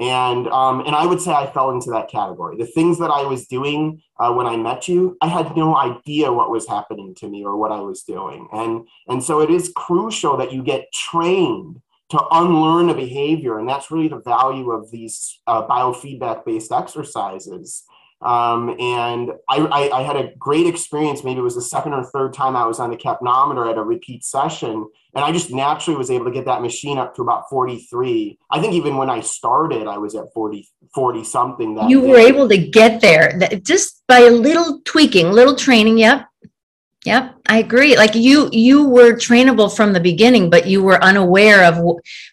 And 0.01 0.49
um, 0.49 0.81
and 0.81 0.97
I 0.97 1.07
would 1.07 1.21
say 1.21 1.33
I 1.33 1.47
fell 1.47 1.71
into 1.71 1.91
that 1.91 2.11
category. 2.11 2.57
The 2.57 2.67
things 2.67 2.99
that 2.99 3.11
I 3.11 3.23
was 3.23 3.47
doing 3.47 4.03
uh, 4.19 4.33
when 4.33 4.47
I 4.47 4.57
met 4.57 4.89
you, 4.89 5.17
I 5.21 5.29
had 5.29 5.57
no 5.57 5.77
idea 5.77 6.33
what 6.33 6.51
was 6.51 6.67
happening 6.67 7.15
to 7.19 7.29
me 7.29 7.45
or 7.45 7.57
what 7.57 7.71
I 7.71 7.81
was 7.81 8.03
doing. 8.03 8.49
And 8.53 8.89
and 9.07 9.23
so 9.23 9.41
it 9.41 9.51
is 9.51 9.73
crucial 9.77 10.37
that 10.39 10.53
you 10.53 10.65
get 10.65 10.93
trained 10.93 11.81
to 12.11 12.21
unlearn 12.33 12.91
a 12.91 12.95
behavior, 12.95 13.59
and 13.59 13.69
that's 13.69 13.93
really 13.93 14.09
the 14.09 14.21
value 14.21 14.73
of 14.73 14.91
these 14.91 15.41
uh, 15.47 15.65
biofeedback 15.69 16.45
based 16.45 16.73
exercises 16.73 17.85
um, 18.21 18.71
and 18.81 19.33
I, 19.51 19.59
I, 19.59 19.99
I, 19.99 20.03
had 20.03 20.17
a 20.17 20.35
great 20.39 20.67
experience. 20.67 21.25
Maybe 21.25 21.41
it 21.41 21.43
was 21.43 21.57
the 21.57 21.63
second 21.63 21.93
or 21.93 22.05
third 22.05 22.33
time 22.33 22.57
I 22.57 22.65
was 22.65 22.81
on 22.81 22.91
the 22.91 22.97
capnometer 22.97 23.71
at 23.71 23.77
a 23.77 23.83
repeat 23.83 24.25
session. 24.25 24.89
And 25.15 25.25
I 25.25 25.31
just 25.31 25.51
naturally 25.51 25.99
was 25.99 26.11
able 26.11 26.25
to 26.25 26.31
get 26.31 26.47
that 26.47 26.63
machine 26.63 26.97
up 26.97 27.15
to 27.17 27.23
about 27.23 27.51
43. 27.51 28.39
I 28.51 28.61
think 28.61 28.73
even 28.73 28.97
when 28.97 29.11
I 29.11 29.21
started, 29.21 29.87
I 29.87 29.99
was 29.99 30.15
at 30.15 30.33
40, 30.33 30.67
40 30.95 31.25
something. 31.25 31.75
That 31.75 31.91
you 31.91 32.01
day. 32.01 32.09
were 32.09 32.19
able 32.19 32.49
to 32.49 32.57
get 32.57 33.03
there 33.03 33.39
just 33.63 34.03
by 34.09 34.21
a 34.21 34.31
little 34.31 34.81
tweaking, 34.85 35.31
little 35.31 35.55
training. 35.55 35.99
Yep. 35.99 36.27
Yep, 37.05 37.35
I 37.47 37.59
agree. 37.59 37.99
Like 37.99 38.15
you, 38.15 38.49
you 38.51 38.89
were 38.89 39.13
trainable 39.13 39.75
from 39.75 39.93
the 39.93 40.01
beginning, 40.01 40.49
but 40.49 40.67
you 40.67 40.83
were 40.83 41.03
unaware 41.05 41.65
of 41.65 41.79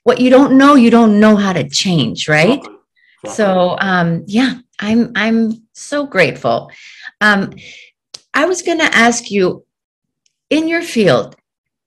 what 0.03 0.21
you 0.21 0.29
don't 0.29 0.57
know. 0.57 0.75
You 0.75 0.89
don't 0.89 1.19
know 1.19 1.35
how 1.35 1.51
to 1.51 1.67
change, 1.67 2.29
right? 2.29 2.59
Exactly. 2.59 2.77
Exactly. 3.23 3.45
So, 3.45 3.77
um, 3.79 4.23
yeah, 4.27 4.55
I'm, 4.81 5.11
I'm 5.15 5.67
so 5.73 6.05
grateful. 6.05 6.71
Um, 7.21 7.53
I 8.33 8.45
was 8.45 8.61
going 8.61 8.79
to 8.79 8.95
ask 8.95 9.29
you 9.29 9.65
in 10.49 10.67
your 10.67 10.81
field, 10.81 11.35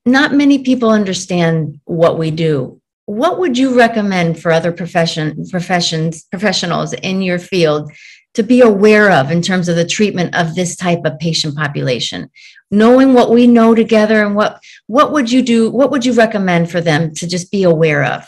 not 0.06 0.32
many 0.32 0.60
people 0.60 0.90
understand 0.90 1.80
what 1.84 2.18
we 2.18 2.30
do. 2.30 2.80
What 3.06 3.38
would 3.38 3.58
you 3.58 3.76
recommend 3.76 4.40
for 4.40 4.50
other 4.50 4.72
profession 4.72 5.44
professions 5.50 6.24
professionals 6.30 6.94
in 6.94 7.20
your 7.20 7.38
field 7.38 7.92
to 8.32 8.42
be 8.42 8.62
aware 8.62 9.10
of 9.10 9.30
in 9.30 9.42
terms 9.42 9.68
of 9.68 9.76
the 9.76 9.86
treatment 9.86 10.34
of 10.34 10.54
this 10.54 10.74
type 10.74 11.00
of 11.04 11.18
patient 11.18 11.54
population? 11.54 12.30
Knowing 12.70 13.12
what 13.12 13.30
we 13.30 13.46
know 13.46 13.74
together 13.74 14.24
and 14.24 14.34
what 14.34 14.62
what 14.86 15.12
would 15.12 15.30
you 15.30 15.42
do? 15.42 15.70
What 15.70 15.90
would 15.90 16.06
you 16.06 16.14
recommend 16.14 16.70
for 16.70 16.80
them 16.80 17.14
to 17.16 17.26
just 17.26 17.50
be 17.50 17.64
aware 17.64 18.04
of? 18.04 18.24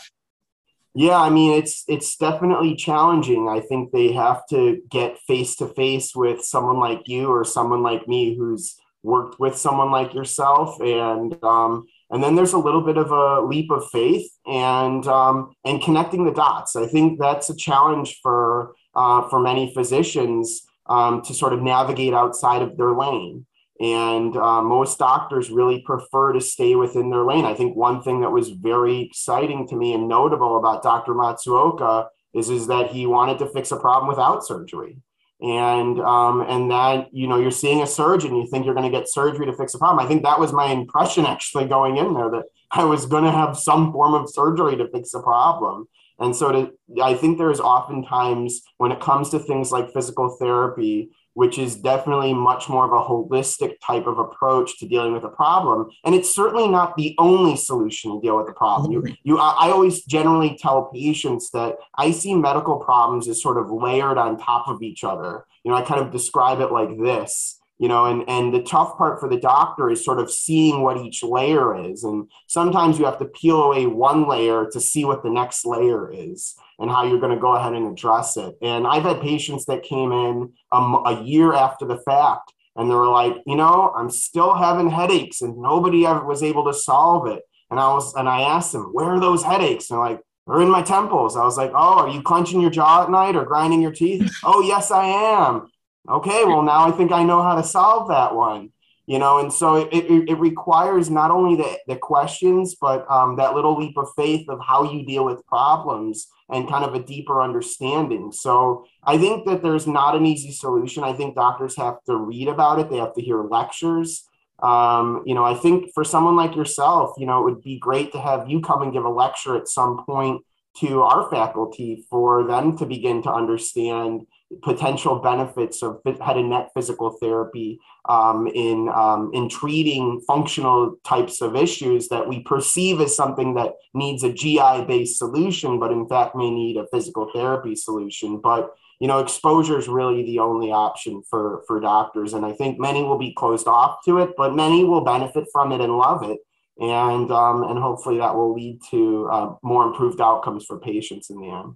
Yeah, 0.97 1.19
I 1.19 1.29
mean 1.29 1.53
it's 1.53 1.83
it's 1.87 2.15
definitely 2.17 2.75
challenging. 2.75 3.47
I 3.47 3.59
think 3.59 3.91
they 3.91 4.13
have 4.13 4.41
to 4.49 4.81
get 4.89 5.19
face 5.27 5.55
to 5.57 5.67
face 5.67 6.15
with 6.15 6.41
someone 6.43 6.79
like 6.79 7.07
you 7.07 7.27
or 7.27 7.45
someone 7.45 7.83
like 7.83 8.07
me 8.07 8.35
who's 8.35 8.75
worked 9.03 9.39
with 9.39 9.55
someone 9.55 9.91
like 9.91 10.15
yourself, 10.15 10.81
and 10.81 11.37
um, 11.43 11.85
and 12.09 12.23
then 12.23 12.35
there's 12.35 12.53
a 12.53 12.57
little 12.57 12.81
bit 12.81 12.97
of 12.97 13.11
a 13.11 13.41
leap 13.41 13.69
of 13.69 13.87
faith 13.91 14.27
and 14.47 15.07
um, 15.07 15.51
and 15.63 15.83
connecting 15.83 16.25
the 16.25 16.33
dots. 16.33 16.75
I 16.75 16.87
think 16.87 17.19
that's 17.19 17.51
a 17.51 17.55
challenge 17.55 18.19
for 18.23 18.73
uh, 18.95 19.29
for 19.29 19.39
many 19.39 19.71
physicians 19.75 20.63
um, 20.87 21.21
to 21.23 21.33
sort 21.35 21.53
of 21.53 21.61
navigate 21.61 22.15
outside 22.15 22.63
of 22.63 22.75
their 22.75 22.93
lane. 22.93 23.45
And 23.79 24.35
uh, 24.35 24.61
most 24.61 24.97
doctors 24.97 25.51
really 25.51 25.81
prefer 25.81 26.33
to 26.33 26.41
stay 26.41 26.75
within 26.75 27.11
their 27.11 27.23
lane. 27.23 27.45
I 27.45 27.53
think 27.53 27.75
one 27.75 28.01
thing 28.01 28.21
that 28.21 28.31
was 28.31 28.49
very 28.49 29.01
exciting 29.01 29.67
to 29.67 29.75
me 29.75 29.93
and 29.93 30.07
notable 30.07 30.57
about 30.57 30.81
Dr. 30.81 31.13
Matsuoka 31.13 32.07
is, 32.33 32.49
is 32.49 32.67
that 32.67 32.91
he 32.91 33.05
wanted 33.05 33.37
to 33.39 33.49
fix 33.49 33.71
a 33.71 33.77
problem 33.77 34.07
without 34.07 34.45
surgery. 34.45 34.97
And 35.39 35.99
um, 35.99 36.41
and 36.41 36.71
that 36.71 37.09
you 37.13 37.27
know 37.27 37.37
you're 37.37 37.51
seeing 37.51 37.83
a 37.83 37.87
surgeon, 37.87 38.35
you 38.35 38.47
think 38.47 38.65
you're 38.65 38.73
going 38.73 38.91
to 38.91 38.97
get 38.97 39.07
surgery 39.07 39.45
to 39.45 39.53
fix 39.53 39.75
a 39.75 39.77
problem. 39.77 40.03
I 40.03 40.07
think 40.07 40.23
that 40.23 40.39
was 40.39 40.51
my 40.51 40.71
impression 40.71 41.27
actually 41.27 41.65
going 41.65 41.97
in 41.97 42.15
there 42.15 42.31
that 42.31 42.45
I 42.71 42.85
was 42.85 43.05
going 43.05 43.23
to 43.23 43.31
have 43.31 43.55
some 43.55 43.91
form 43.91 44.15
of 44.15 44.31
surgery 44.31 44.75
to 44.77 44.89
fix 44.89 45.13
a 45.13 45.21
problem. 45.21 45.87
And 46.19 46.35
so 46.35 46.51
to, 46.51 46.71
I 47.03 47.13
think 47.13 47.37
there's 47.37 47.59
oftentimes 47.59 48.63
when 48.77 48.91
it 48.91 48.99
comes 48.99 49.29
to 49.29 49.39
things 49.39 49.71
like 49.71 49.93
physical 49.93 50.35
therapy, 50.39 51.11
which 51.37 51.59
is 51.59 51.75
definitely 51.75 52.33
much 52.33 52.67
more 52.67 52.83
of 52.83 52.91
a 52.91 53.07
holistic 53.07 53.75
type 53.85 54.07
of 54.07 54.17
approach 54.17 54.79
to 54.79 54.87
dealing 54.87 55.13
with 55.13 55.23
a 55.23 55.29
problem. 55.29 55.87
And 56.03 56.15
it's 56.15 56.33
certainly 56.33 56.67
not 56.67 56.97
the 56.97 57.13
only 57.19 57.55
solution 57.55 58.11
to 58.11 58.19
deal 58.19 58.37
with 58.37 58.47
the 58.47 58.53
problem. 58.53 58.91
You, 58.91 59.15
you, 59.21 59.37
I 59.37 59.69
always 59.69 60.03
generally 60.03 60.57
tell 60.59 60.85
patients 60.85 61.51
that 61.51 61.75
I 61.95 62.09
see 62.09 62.33
medical 62.33 62.77
problems 62.77 63.27
as 63.27 63.39
sort 63.39 63.59
of 63.59 63.69
layered 63.69 64.17
on 64.17 64.39
top 64.39 64.67
of 64.67 64.81
each 64.81 65.03
other. 65.03 65.45
You 65.63 65.69
know, 65.69 65.77
I 65.77 65.83
kind 65.83 66.01
of 66.01 66.11
describe 66.11 66.59
it 66.59 66.71
like 66.71 66.97
this 66.97 67.56
you 67.79 67.87
know 67.87 68.05
and 68.05 68.27
and 68.27 68.53
the 68.53 68.61
tough 68.63 68.97
part 68.97 69.19
for 69.19 69.29
the 69.29 69.39
doctor 69.39 69.89
is 69.89 70.03
sort 70.03 70.19
of 70.19 70.31
seeing 70.31 70.81
what 70.81 70.97
each 70.97 71.23
layer 71.23 71.75
is. 71.89 72.03
And 72.03 72.29
sometimes 72.47 72.97
you 72.97 73.05
have 73.05 73.19
to 73.19 73.25
peel 73.25 73.61
away 73.63 73.85
one 73.85 74.27
layer 74.27 74.67
to 74.71 74.79
see 74.79 75.05
what 75.05 75.23
the 75.23 75.29
next 75.29 75.65
layer 75.65 76.11
is 76.11 76.55
and 76.79 76.89
how 76.89 77.03
you're 77.03 77.19
going 77.19 77.35
to 77.35 77.41
go 77.41 77.55
ahead 77.55 77.73
and 77.73 77.87
address 77.87 78.37
it. 78.37 78.57
And 78.61 78.87
i've 78.87 79.03
had 79.03 79.21
patients 79.21 79.65
that 79.65 79.83
came 79.83 80.11
in 80.11 80.53
um, 80.71 81.03
a 81.05 81.21
year 81.23 81.53
after 81.53 81.85
the 81.85 81.99
fact 81.99 82.53
and 82.75 82.89
they 82.89 82.95
were 82.95 83.07
like 83.07 83.35
you 83.45 83.55
know 83.55 83.93
i'm 83.95 84.09
still 84.09 84.53
having 84.53 84.89
headaches 84.89 85.41
and 85.41 85.57
nobody 85.57 86.05
ever 86.05 86.25
was 86.25 86.43
able 86.43 86.65
to 86.65 86.73
solve 86.73 87.27
it. 87.27 87.43
And 87.69 87.79
i 87.79 87.93
was 87.93 88.15
and 88.15 88.27
i 88.27 88.41
asked 88.41 88.71
them 88.71 88.89
where 88.93 89.11
are 89.11 89.19
those 89.19 89.43
headaches? 89.43 89.89
And 89.89 89.97
they're 89.97 90.09
like 90.09 90.21
they're 90.47 90.61
in 90.61 90.69
my 90.69 90.81
temples. 90.81 91.35
I 91.35 91.43
was 91.43 91.57
like 91.57 91.71
oh 91.75 91.99
are 91.99 92.09
you 92.09 92.23
clenching 92.23 92.59
your 92.59 92.71
jaw 92.71 93.03
at 93.03 93.11
night 93.11 93.35
or 93.35 93.45
grinding 93.45 93.81
your 93.81 93.91
teeth? 93.91 94.33
Oh 94.43 94.61
yes 94.61 94.89
i 94.89 95.05
am 95.05 95.69
okay, 96.07 96.43
well, 96.45 96.61
now 96.61 96.87
I 96.87 96.91
think 96.91 97.11
I 97.11 97.23
know 97.23 97.41
how 97.41 97.55
to 97.55 97.63
solve 97.63 98.09
that 98.09 98.35
one. 98.35 98.71
You 99.09 99.19
know, 99.19 99.39
and 99.39 99.53
so 99.53 99.75
it, 99.75 99.87
it, 99.93 100.29
it 100.29 100.37
requires 100.37 101.09
not 101.09 101.31
only 101.31 101.55
the, 101.55 101.79
the 101.87 101.95
questions, 101.95 102.75
but 102.75 103.09
um, 103.09 103.37
that 103.37 103.55
little 103.55 103.77
leap 103.77 103.97
of 103.97 104.09
faith 104.17 104.49
of 104.49 104.59
how 104.59 104.91
you 104.91 105.05
deal 105.05 105.23
with 105.23 105.47
problems 105.47 106.27
and 106.49 106.67
kind 106.67 106.83
of 106.83 106.93
a 106.93 107.01
deeper 107.01 107.41
understanding. 107.41 108.33
So 108.33 108.85
I 109.03 109.17
think 109.17 109.45
that 109.45 109.63
there's 109.63 109.87
not 109.87 110.15
an 110.15 110.25
easy 110.25 110.51
solution. 110.51 111.05
I 111.05 111.13
think 111.13 111.35
doctors 111.35 111.77
have 111.77 112.03
to 112.03 112.17
read 112.17 112.49
about 112.49 112.79
it, 112.79 112.89
they 112.89 112.97
have 112.97 113.13
to 113.15 113.21
hear 113.21 113.43
lectures. 113.43 114.27
Um, 114.59 115.23
you 115.25 115.35
know, 115.35 115.45
I 115.45 115.53
think 115.53 115.93
for 115.93 116.03
someone 116.03 116.35
like 116.35 116.55
yourself, 116.55 117.13
you 117.17 117.27
know, 117.27 117.39
it 117.39 117.43
would 117.43 117.63
be 117.63 117.77
great 117.77 118.11
to 118.11 118.19
have 118.19 118.49
you 118.49 118.59
come 118.59 118.81
and 118.81 118.91
give 118.91 119.05
a 119.05 119.09
lecture 119.09 119.55
at 119.55 119.69
some 119.69 120.03
point 120.05 120.41
to 120.79 121.01
our 121.01 121.29
faculty 121.29 122.05
for 122.09 122.43
them 122.43 122.77
to 122.77 122.85
begin 122.85 123.21
to 123.23 123.31
understand 123.31 124.25
potential 124.63 125.19
benefits 125.19 125.83
of 125.83 125.99
head 126.05 126.37
and 126.37 126.49
neck 126.49 126.69
physical 126.73 127.11
therapy 127.21 127.79
um, 128.07 128.47
in 128.47 128.89
um, 128.89 129.29
in 129.33 129.49
treating 129.49 130.21
functional 130.25 130.95
types 131.03 131.41
of 131.41 131.55
issues 131.55 132.07
that 132.07 132.27
we 132.27 132.41
perceive 132.41 133.01
as 133.01 133.15
something 133.15 133.55
that 133.55 133.73
needs 133.93 134.23
a 134.23 134.31
GI 134.31 134.85
based 134.87 135.17
solution, 135.17 135.79
but 135.79 135.91
in 135.91 136.07
fact 136.07 136.35
may 136.35 136.49
need 136.49 136.77
a 136.77 136.87
physical 136.91 137.29
therapy 137.33 137.75
solution. 137.75 138.39
But 138.39 138.71
you 138.99 139.07
know, 139.07 139.19
exposure 139.19 139.77
is 139.77 139.87
really 139.87 140.23
the 140.23 140.39
only 140.39 140.71
option 140.71 141.21
for 141.29 141.63
for 141.67 141.79
doctors, 141.79 142.33
and 142.33 142.45
I 142.45 142.53
think 142.53 142.79
many 142.79 143.03
will 143.03 143.19
be 143.19 143.33
closed 143.33 143.67
off 143.67 143.99
to 144.05 144.19
it, 144.19 144.31
but 144.37 144.55
many 144.55 144.83
will 144.83 145.01
benefit 145.01 145.45
from 145.51 145.71
it 145.71 145.81
and 145.81 145.97
love 145.97 146.23
it. 146.23 146.39
And 146.79 147.31
um, 147.31 147.63
and 147.63 147.77
hopefully 147.77 148.19
that 148.19 148.35
will 148.35 148.53
lead 148.53 148.79
to 148.91 149.27
uh, 149.31 149.53
more 149.61 149.87
improved 149.87 150.21
outcomes 150.21 150.65
for 150.65 150.79
patients 150.79 151.29
in 151.29 151.39
the 151.39 151.49
end. 151.49 151.75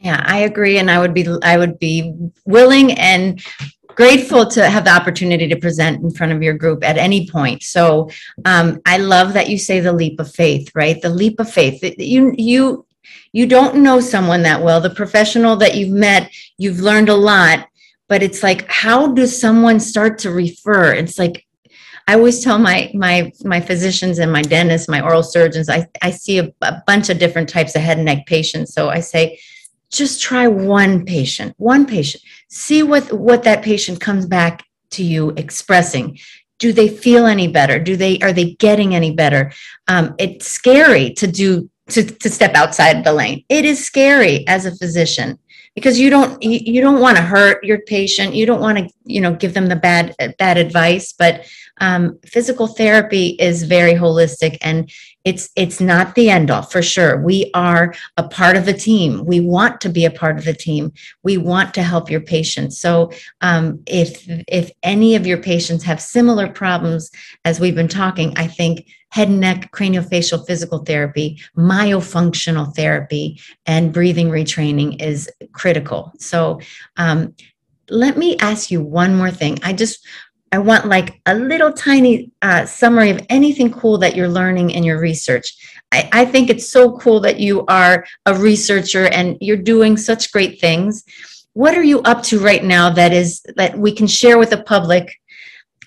Yeah, 0.00 0.22
I 0.26 0.40
agree, 0.40 0.78
and 0.78 0.90
I 0.90 0.98
would 0.98 1.12
be 1.12 1.26
I 1.42 1.58
would 1.58 1.78
be 1.78 2.14
willing 2.46 2.92
and 2.92 3.42
grateful 3.88 4.46
to 4.46 4.68
have 4.68 4.84
the 4.84 4.90
opportunity 4.90 5.46
to 5.46 5.56
present 5.56 6.02
in 6.02 6.10
front 6.10 6.32
of 6.32 6.42
your 6.42 6.54
group 6.54 6.82
at 6.82 6.96
any 6.96 7.28
point. 7.28 7.62
So 7.62 8.08
um, 8.46 8.80
I 8.86 8.96
love 8.96 9.34
that 9.34 9.50
you 9.50 9.58
say 9.58 9.80
the 9.80 9.92
leap 9.92 10.18
of 10.18 10.32
faith, 10.32 10.70
right? 10.74 11.00
The 11.02 11.10
leap 11.10 11.38
of 11.38 11.52
faith. 11.52 11.82
You 11.98 12.34
you 12.38 12.86
you 13.32 13.46
don't 13.46 13.82
know 13.82 14.00
someone 14.00 14.42
that 14.42 14.62
well. 14.62 14.80
The 14.80 14.90
professional 14.90 15.56
that 15.56 15.76
you've 15.76 15.90
met, 15.92 16.30
you've 16.56 16.80
learned 16.80 17.10
a 17.10 17.14
lot, 17.14 17.68
but 18.08 18.22
it's 18.22 18.42
like, 18.42 18.66
how 18.70 19.08
does 19.12 19.38
someone 19.38 19.78
start 19.80 20.18
to 20.20 20.30
refer? 20.30 20.94
It's 20.94 21.18
like 21.18 21.46
I 22.08 22.14
always 22.14 22.42
tell 22.42 22.58
my 22.58 22.90
my 22.94 23.30
my 23.44 23.60
physicians 23.60 24.18
and 24.18 24.32
my 24.32 24.42
dentists, 24.42 24.88
my 24.88 25.02
oral 25.02 25.22
surgeons, 25.22 25.68
I, 25.68 25.86
I 26.00 26.10
see 26.10 26.38
a, 26.38 26.50
a 26.62 26.82
bunch 26.86 27.10
of 27.10 27.18
different 27.18 27.50
types 27.50 27.76
of 27.76 27.82
head 27.82 27.98
and 27.98 28.06
neck 28.06 28.26
patients. 28.26 28.72
So 28.72 28.88
I 28.88 29.00
say, 29.00 29.38
just 29.90 30.20
try 30.20 30.46
one 30.46 31.04
patient, 31.04 31.54
one 31.58 31.86
patient. 31.86 32.22
See 32.48 32.82
what, 32.82 33.12
what 33.12 33.44
that 33.44 33.62
patient 33.62 34.00
comes 34.00 34.26
back 34.26 34.64
to 34.92 35.02
you 35.02 35.30
expressing. 35.30 36.18
Do 36.58 36.72
they 36.72 36.88
feel 36.88 37.26
any 37.26 37.48
better? 37.48 37.78
Do 37.78 37.96
they 37.96 38.18
are 38.20 38.32
they 38.32 38.52
getting 38.54 38.94
any 38.94 39.14
better? 39.14 39.52
Um, 39.88 40.14
it's 40.18 40.46
scary 40.46 41.12
to 41.14 41.26
do 41.26 41.70
to, 41.88 42.04
to 42.04 42.30
step 42.30 42.54
outside 42.54 43.02
the 43.02 43.12
lane. 43.12 43.44
It 43.48 43.64
is 43.64 43.84
scary 43.84 44.46
as 44.46 44.66
a 44.66 44.76
physician 44.76 45.38
because 45.74 45.98
you 45.98 46.10
don't 46.10 46.42
you, 46.42 46.82
don't 46.82 47.00
want 47.00 47.16
to 47.16 47.22
hurt 47.22 47.64
your 47.64 47.80
patient. 47.82 48.34
You 48.34 48.46
don't 48.46 48.60
want 48.60 48.78
to 48.78 48.88
you 49.04 49.20
know 49.20 49.34
give 49.34 49.54
them 49.54 49.68
the 49.68 49.76
bad 49.76 50.14
bad 50.38 50.58
advice. 50.58 51.14
But 51.18 51.46
um, 51.80 52.18
physical 52.26 52.66
therapy 52.66 53.28
is 53.40 53.62
very 53.62 53.94
holistic 53.94 54.58
and 54.60 54.90
it's 55.24 55.50
it's 55.56 55.80
not 55.80 56.14
the 56.14 56.30
end 56.30 56.50
all 56.50 56.62
for 56.62 56.82
sure. 56.82 57.22
We 57.22 57.50
are 57.54 57.94
a 58.16 58.26
part 58.26 58.56
of 58.56 58.68
a 58.68 58.72
team. 58.72 59.24
We 59.24 59.40
want 59.40 59.80
to 59.82 59.88
be 59.88 60.04
a 60.04 60.10
part 60.10 60.38
of 60.38 60.44
the 60.44 60.54
team. 60.54 60.92
We 61.22 61.36
want 61.36 61.74
to 61.74 61.82
help 61.82 62.10
your 62.10 62.20
patients. 62.20 62.78
So 62.78 63.10
um, 63.40 63.82
if 63.86 64.24
if 64.48 64.70
any 64.82 65.14
of 65.14 65.26
your 65.26 65.38
patients 65.38 65.84
have 65.84 66.00
similar 66.00 66.48
problems 66.48 67.10
as 67.44 67.60
we've 67.60 67.74
been 67.74 67.88
talking 67.88 68.32
i 68.36 68.46
think 68.46 68.86
head 69.10 69.28
and 69.28 69.40
neck 69.40 69.70
craniofacial 69.72 70.46
physical 70.46 70.78
therapy 70.84 71.40
myofunctional 71.56 72.74
therapy 72.74 73.40
and 73.66 73.92
breathing 73.92 74.28
retraining 74.28 75.00
is 75.00 75.30
critical. 75.52 76.12
So 76.18 76.60
um, 76.96 77.34
let 77.88 78.16
me 78.16 78.36
ask 78.38 78.70
you 78.70 78.82
one 78.82 79.16
more 79.16 79.30
thing. 79.30 79.58
I 79.62 79.72
just 79.72 80.06
I 80.52 80.58
want 80.58 80.86
like 80.86 81.20
a 81.26 81.34
little 81.34 81.72
tiny 81.72 82.32
uh, 82.42 82.66
summary 82.66 83.10
of 83.10 83.24
anything 83.28 83.70
cool 83.70 83.98
that 83.98 84.16
you're 84.16 84.28
learning 84.28 84.70
in 84.70 84.82
your 84.82 84.98
research. 84.98 85.54
I, 85.92 86.08
I 86.12 86.24
think 86.24 86.50
it's 86.50 86.68
so 86.68 86.98
cool 86.98 87.20
that 87.20 87.38
you 87.38 87.64
are 87.66 88.04
a 88.26 88.34
researcher 88.34 89.06
and 89.06 89.36
you're 89.40 89.56
doing 89.56 89.96
such 89.96 90.32
great 90.32 90.60
things. 90.60 91.04
What 91.52 91.76
are 91.76 91.84
you 91.84 92.00
up 92.02 92.22
to 92.24 92.40
right 92.40 92.64
now 92.64 92.90
that 92.90 93.12
is 93.12 93.42
that 93.56 93.78
we 93.78 93.92
can 93.92 94.08
share 94.08 94.38
with 94.38 94.50
the 94.50 94.62
public? 94.62 95.14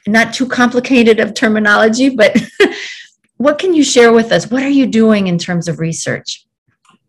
Not 0.07 0.33
too 0.33 0.47
complicated 0.47 1.19
of 1.19 1.33
terminology, 1.33 2.09
but 2.09 2.35
what 3.37 3.59
can 3.59 3.73
you 3.73 3.83
share 3.83 4.13
with 4.13 4.31
us? 4.31 4.49
What 4.49 4.63
are 4.63 4.69
you 4.69 4.85
doing 4.85 5.27
in 5.27 5.37
terms 5.37 5.67
of 5.67 5.79
research? 5.79 6.42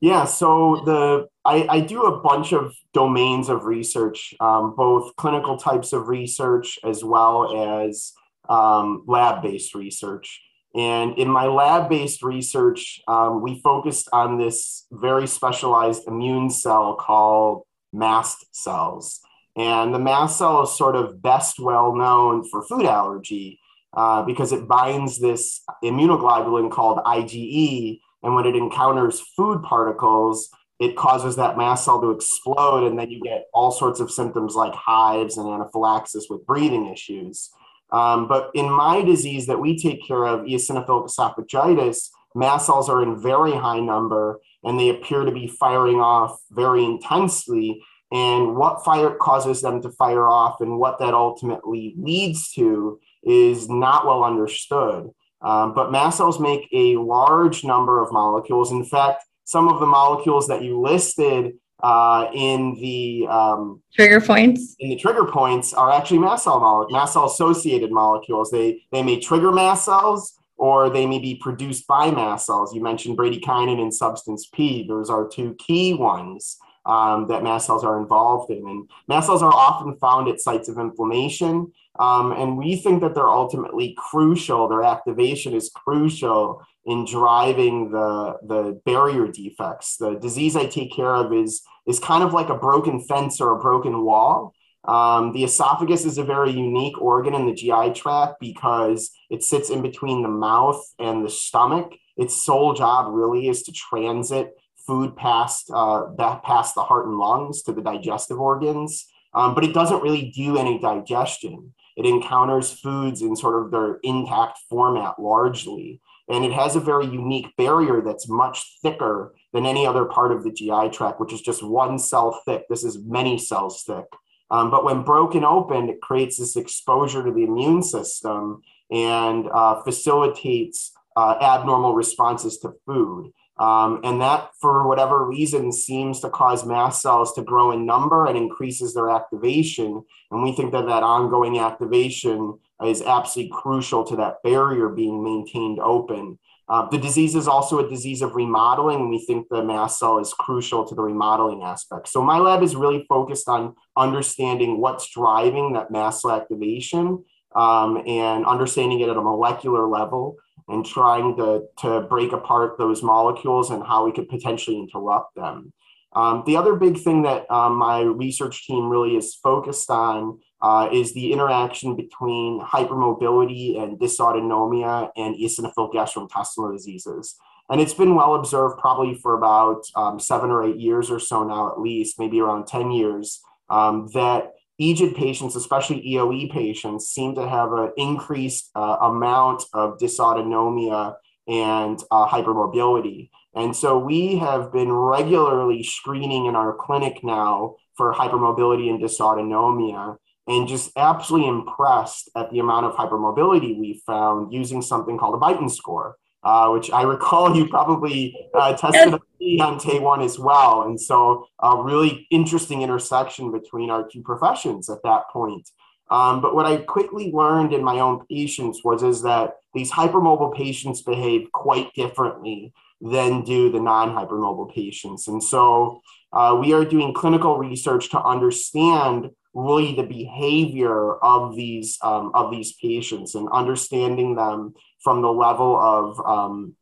Yeah, 0.05 0.27
so 0.27 0.83
the 0.85 1.29
I, 1.47 1.67
I 1.77 1.81
do 1.81 2.03
a 2.03 2.21
bunch 2.21 2.53
of 2.53 2.75
domains 2.93 3.49
of 3.49 3.65
research, 3.65 4.35
um, 4.39 4.75
both 4.77 5.17
clinical 5.17 5.57
types 5.57 5.95
of 5.95 6.09
research 6.09 6.79
as 6.85 7.03
well 7.03 7.81
as 7.81 8.13
um, 8.47 9.05
lab-based 9.07 9.75
research. 9.75 10.43
And 10.75 11.17
in 11.17 11.31
my 11.31 11.47
lab-based 11.47 12.23
research, 12.23 13.01
um, 13.09 13.41
we 13.41 13.63
focused 13.63 14.11
on 14.13 14.37
this 14.37 14.85
very 14.93 15.27
specialized 15.27 16.07
immune 16.07 16.51
cell 16.51 16.97
called 16.97 17.63
mast 17.91 18.45
cells. 18.55 19.21
And 19.57 19.95
the 19.95 19.99
mast 19.99 20.37
cell 20.37 20.65
is 20.65 20.77
sort 20.77 20.97
of 20.97 21.23
best 21.23 21.59
well 21.59 21.97
known 21.97 22.47
for 22.51 22.61
food 22.61 22.85
allergy 22.85 23.59
uh, 23.97 24.23
because 24.25 24.53
it 24.53 24.69
binds 24.69 25.19
this 25.19 25.63
immunoglobulin 25.83 26.71
called 26.71 26.99
IgE 27.07 28.01
and 28.25 28.35
when 28.35 28.47
it 28.47 28.57
encounters 28.57 29.21
food 29.21 29.63
particles, 29.63 30.49
it 30.81 30.97
causes 30.97 31.37
that 31.37 31.57
mast 31.57 31.85
cell 31.85 32.01
to 32.01 32.11
explode. 32.11 32.87
And 32.87 32.99
then 32.99 33.11
you 33.11 33.21
get 33.23 33.47
all 33.53 33.71
sorts 33.71 34.01
of 34.01 34.11
symptoms 34.11 34.55
like 34.55 34.75
hives 34.75 35.37
and 35.37 35.49
anaphylaxis 35.49 36.27
with 36.29 36.45
breathing 36.47 36.87
issues. 36.87 37.51
Um, 37.93 38.27
but 38.27 38.51
in 38.55 38.69
my 38.71 39.03
disease 39.03 39.47
that 39.47 39.61
we 39.61 39.79
take 39.79 40.05
care 40.05 40.25
of, 40.25 40.41
eosinophilic 40.47 41.09
esophagitis, 41.09 42.09
mast 42.35 42.67
cells 42.67 42.89
are 42.89 43.03
in 43.03 43.21
very 43.21 43.53
high 43.53 43.79
number 43.79 44.41
and 44.65 44.81
they 44.81 44.89
appear 44.89 45.25
to 45.25 45.31
be 45.31 45.47
firing 45.47 46.01
off 46.01 46.41
very 46.51 46.83
intensely. 46.83 47.85
And 48.11 48.57
what 48.57 48.85
fire 48.85 49.15
causes 49.15 49.61
them 49.61 49.83
to 49.83 49.91
fire 49.91 50.29
off 50.29 50.61
and 50.61 50.79
what 50.79 50.99
that 50.99 51.15
ultimately 51.15 51.95
leads 51.99 52.51
to 52.53 52.99
is 53.23 53.69
not 53.69 54.07
well 54.07 54.25
understood. 54.25 55.11
Um, 55.45 55.75
but 55.75 55.93
mast 55.93 56.17
cells 56.17 56.41
make 56.41 56.67
a 56.73 56.97
large 56.97 57.65
number 57.65 58.03
of 58.03 58.11
molecules. 58.11 58.73
In 58.73 58.85
fact, 58.85 59.25
some 59.45 59.69
of 59.69 59.79
the 59.79 59.87
molecules 59.87 60.49
that 60.49 60.63
you 60.63 60.81
listed 60.81 61.53
uh, 61.83 62.29
in 62.33 62.75
the 62.81 63.27
um, 63.29 63.83
trigger 63.93 64.21
points 64.21 64.75
in 64.79 64.89
the 64.89 64.97
trigger 64.97 65.27
points 65.27 65.75
are 65.75 65.91
actually 65.93 66.19
mast 66.19 66.45
cell 66.45 66.59
molecules, 66.59 66.93
mast 66.93 67.13
cell 67.13 67.27
associated 67.27 67.91
molecules. 67.93 68.51
They 68.51 68.83
they 68.91 69.03
may 69.03 69.21
trigger 69.21 69.53
mast 69.53 69.85
cells 69.85 70.41
or 70.57 70.89
they 70.89 71.05
may 71.07 71.19
be 71.19 71.35
produced 71.35 71.87
by 71.87 72.11
mast 72.11 72.47
cells. 72.47 72.75
You 72.75 72.83
mentioned 72.83 73.19
bradykinin 73.19 73.83
and 73.83 73.93
substance 73.93 74.49
P; 74.55 74.87
those 74.89 75.11
are 75.11 75.29
two 75.29 75.55
key 75.59 75.93
ones. 75.93 76.59
um, 76.87 77.29
that 77.29 77.43
mast 77.43 77.67
cells 77.67 77.85
are 77.85 77.99
involved 77.99 78.51
in. 78.51 78.67
And 78.67 78.91
mast 79.09 79.27
cells 79.27 79.43
are 79.43 79.53
often 79.53 79.97
found 79.97 80.29
at 80.29 80.41
sites 80.41 80.69
of 80.69 80.79
inflammation. 80.79 81.73
Um, 81.99 82.33
and 82.33 82.59
we 82.59 82.77
think 82.77 83.03
that 83.03 83.15
they're 83.15 83.31
ultimately 83.31 83.95
crucial, 83.97 84.69
their 84.69 84.83
activation 84.83 85.55
is 85.55 85.71
crucial 85.75 86.61
in 86.85 87.05
driving 87.05 87.91
the, 87.91 88.37
the 88.43 88.81
barrier 88.85 89.29
defects. 89.29 89.97
The 89.97 90.15
disease 90.15 90.57
I 90.57 90.67
take 90.67 90.93
care 90.93 91.15
of 91.15 91.33
is, 91.33 91.63
is 91.87 92.01
kind 92.01 92.25
of 92.25 92.33
like 92.33 92.49
a 92.49 92.59
broken 92.59 93.01
fence 93.01 93.41
or 93.41 93.57
a 93.57 93.61
broken 93.61 94.05
wall. 94.05 94.55
Um, 94.87 95.33
the 95.33 95.45
esophagus 95.45 96.05
is 96.05 96.19
a 96.19 96.25
very 96.25 96.51
unique 96.51 97.01
organ 97.01 97.35
in 97.35 97.47
the 97.47 97.55
GI 97.55 97.93
tract 97.95 98.39
because 98.39 99.11
it 99.31 99.43
sits 99.43 99.71
in 99.71 99.81
between 99.81 100.23
the 100.23 100.29
mouth 100.29 100.83
and 100.99 101.25
the 101.25 101.31
stomach. 101.31 101.95
Its 102.17 102.45
sole 102.45 102.75
job 102.75 103.13
really 103.13 103.49
is 103.49 103.63
to 103.63 103.73
transit 103.73 104.53
food 104.87 105.17
past 105.17 105.71
uh, 105.73 106.05
that 106.19 106.43
past 106.43 106.75
the 106.75 106.83
heart 106.83 107.07
and 107.07 107.17
lungs 107.17 107.63
to 107.63 107.73
the 107.73 107.81
digestive 107.81 108.39
organs, 108.39 109.07
um, 109.33 109.55
but 109.55 109.65
it 109.65 109.73
doesn't 109.73 110.03
really 110.03 110.31
do 110.35 110.59
any 110.59 110.79
digestion. 110.79 111.73
It 111.97 112.07
encounters 112.07 112.73
foods 112.73 113.23
in 113.23 113.37
sort 113.37 113.63
of 113.63 113.71
their 113.71 113.99
intact 114.03 114.59
format 114.69 115.19
largely, 115.19 116.01
and 116.29 116.45
it 116.45 116.53
has 116.53 116.75
a 116.75 116.81
very 116.81 117.07
unique 117.07 117.55
barrier 117.57 118.01
that's 118.01 118.29
much 118.29 118.79
thicker 118.83 119.35
than 119.53 119.67
any 119.67 119.87
other 119.87 120.05
part 120.05 120.33
of 120.33 120.43
the 120.43 120.51
GI 120.51 120.91
tract, 120.91 121.21
which 121.21 121.33
is 121.33 121.41
just 121.41 121.63
one 121.63 121.99
cell 121.99 122.41
thick. 122.45 122.65
This 122.69 122.85
is 122.85 122.99
many 122.99 123.39
cells 123.39 123.85
thick. 123.87 124.07
Um, 124.51 124.71
but 124.71 124.85
when 124.85 125.03
broken 125.03 125.45
open, 125.45 125.89
it 125.89 126.01
creates 126.01 126.39
this 126.39 126.57
exposure 126.57 127.25
to 127.25 127.33
the 127.33 127.45
immune 127.45 127.83
system 127.83 128.63
and 128.91 129.49
uh, 129.53 129.83
facilitates 129.83 130.93
uh, 131.17 131.37
abnormal 131.41 131.95
responses 131.95 132.59
to 132.59 132.73
food. 132.87 133.33
Um, 133.57 134.01
and 134.03 134.21
that, 134.21 134.51
for 134.61 134.89
whatever 134.89 135.25
reason, 135.25 135.71
seems 135.71 136.21
to 136.21 136.31
cause 136.31 136.67
mast 136.67 137.01
cells 137.01 137.33
to 137.35 137.43
grow 137.43 137.71
in 137.71 137.87
number 137.87 138.27
and 138.27 138.37
increases 138.37 138.95
their 138.95 139.11
activation. 139.11 140.03
And 140.31 140.43
we 140.43 140.53
think 140.53 140.73
that 140.73 140.87
that 140.87 141.05
ongoing 141.05 141.59
activation 141.59 142.59
is 142.85 143.01
absolutely 143.03 143.53
crucial 143.55 144.05
to 144.05 144.17
that 144.17 144.43
barrier 144.43 144.89
being 144.89 145.23
maintained 145.23 145.79
open. 145.79 146.39
Uh, 146.69 146.89
the 146.89 146.99
disease 146.99 147.35
is 147.35 147.47
also 147.47 147.79
a 147.79 147.89
disease 147.89 148.23
of 148.23 148.35
remodeling, 148.35 149.01
and 149.01 149.11
we 149.11 149.25
think 149.25 149.47
the 149.49 149.63
mast 149.63 149.99
cell 149.99 150.19
is 150.19 150.33
crucial 150.33 150.85
to 150.85 150.95
the 150.95 151.03
remodeling 151.03 151.63
aspect. 151.63 152.09
So, 152.09 152.23
my 152.23 152.39
lab 152.39 152.63
is 152.63 152.75
really 152.75 153.05
focused 153.07 153.49
on 153.49 153.75
understanding 153.97 154.81
what's 154.81 155.11
driving 155.11 155.75
that 155.75 155.91
mast 155.91 156.23
cell 156.23 156.31
activation 156.31 157.23
um, 157.55 158.03
and 158.07 158.47
understanding 158.47 159.01
it 159.01 159.11
at 159.11 159.17
a 159.17 159.21
molecular 159.21 159.87
level 159.87 160.39
and 160.69 160.85
trying 160.85 161.37
to, 161.37 161.65
to 161.79 162.03
break 162.03 162.33
apart 162.33 162.79
those 162.79 163.03
molecules 163.03 163.71
and 163.71 163.83
how 163.83 164.05
we 164.05 164.13
could 164.13 164.29
potentially 164.29 164.79
interrupt 164.79 165.35
them. 165.35 165.73
Um, 166.15 166.45
the 166.47 166.57
other 166.57 166.77
big 166.77 166.99
thing 166.99 167.23
that 167.23 167.51
um, 167.51 167.77
my 167.77 168.01
research 168.01 168.67
team 168.67 168.89
really 168.89 169.17
is 169.17 169.35
focused 169.35 169.91
on 169.91 170.39
uh, 170.63 170.89
is 170.93 171.13
the 171.13 171.33
interaction 171.33 171.97
between 171.97 172.61
hypermobility 172.61 173.83
and 173.83 173.99
dysautonomia 173.99 175.11
and 175.17 175.35
eosinophilic 175.35 175.93
gastrointestinal 175.93 176.73
diseases. 176.73 177.37
And 177.69 177.81
it's 177.81 177.95
been 177.95 178.15
well 178.15 178.35
observed 178.35 178.79
probably 178.79 179.15
for 179.15 179.37
about 179.37 179.83
um, 179.97 180.21
seven 180.21 180.51
or 180.51 180.63
eight 180.63 180.79
years 180.79 181.11
or 181.11 181.19
so 181.19 181.45
now, 181.45 181.73
at 181.73 181.81
least, 181.81 182.19
maybe 182.19 182.41
around 182.41 182.67
10 182.67 182.91
years, 182.93 183.41
um, 183.71 184.09
that 184.15 184.53
EGID 184.81 185.15
patients, 185.15 185.57
especially 185.57 186.03
EOE 186.03 186.51
patients, 186.51 187.09
seem 187.09 187.35
to 187.37 187.49
have 187.49 187.73
an 187.73 187.93
increased 187.97 188.71
uh, 188.75 188.97
amount 189.03 189.63
of 189.73 189.99
dysautonomia 189.99 191.15
and 191.47 192.03
uh, 192.11 192.27
hypermobility. 192.27 193.31
And 193.55 193.75
so 193.77 193.99
we 193.99 194.37
have 194.37 194.73
been 194.73 194.93
regularly 194.93 195.83
screening 195.83 196.47
in 196.47 196.57
our 196.57 196.75
clinic 196.75 197.23
now 197.23 197.77
for 197.97 198.13
hypermobility 198.13 198.91
and 198.91 199.01
dysautonomia 199.01 200.17
and 200.47 200.67
just 200.67 200.91
absolutely 200.97 201.49
impressed 201.49 202.31
at 202.37 202.51
the 202.51 202.59
amount 202.59 202.87
of 202.87 202.95
hypermobility 202.95 203.79
we 203.79 204.03
found 204.07 204.53
using 204.53 204.83
something 204.83 205.17
called 205.17 205.35
a 205.35 205.39
Beighton 205.39 205.71
score 205.71 206.17
uh, 206.45 206.69
which 206.69 206.91
I 206.91 207.03
recall 207.15 207.57
you 207.57 207.67
probably 207.69 208.37
uh, 208.55 208.75
tested 208.75 209.21
on 209.61 209.79
Tay1 209.79 210.25
as 210.25 210.39
well. 210.39 210.83
And 210.83 211.01
so 211.01 211.47
a 211.61 211.83
really 211.83 212.27
interesting 212.31 212.83
intersection 212.83 213.53
between 213.53 213.91
our 213.91 214.07
two 214.09 214.23
professions 214.23 214.89
at 214.89 215.03
that 215.05 215.29
point. 215.31 215.69
Um, 216.11 216.41
but 216.43 216.55
what 216.55 216.67
I 216.67 216.77
quickly 216.79 217.33
learned 217.33 217.73
in 217.73 217.83
my 217.83 218.01
own 218.01 218.25
patients 218.27 218.83
was 218.85 219.03
is 219.03 219.23
that 219.23 219.55
these 219.73 219.91
hypermobile 219.91 220.55
patients 220.55 221.03
behave 221.03 221.51
quite 221.53 221.93
differently 221.95 222.73
than 223.01 223.43
do 223.43 223.71
the 223.71 223.81
non-hypermobile 223.81 224.73
patients. 224.75 225.29
And 225.29 225.43
so 225.43 226.03
uh, 226.33 226.57
we 226.61 226.73
are 226.73 226.85
doing 226.85 227.15
clinical 227.15 227.59
research 227.59 228.11
to 228.11 228.23
understand 228.23 229.31
really 229.55 229.95
the 229.95 230.03
behavior 230.03 231.15
of 231.17 231.55
these 231.55 231.97
um, 232.03 232.33
of 232.35 232.51
these 232.51 232.73
patients 232.75 233.35
and 233.35 233.49
understanding 233.53 234.35
them 234.35 234.75
from 235.03 235.23
the 235.23 235.31
level 235.31 235.77
of 235.77 236.21
um, 236.27 236.75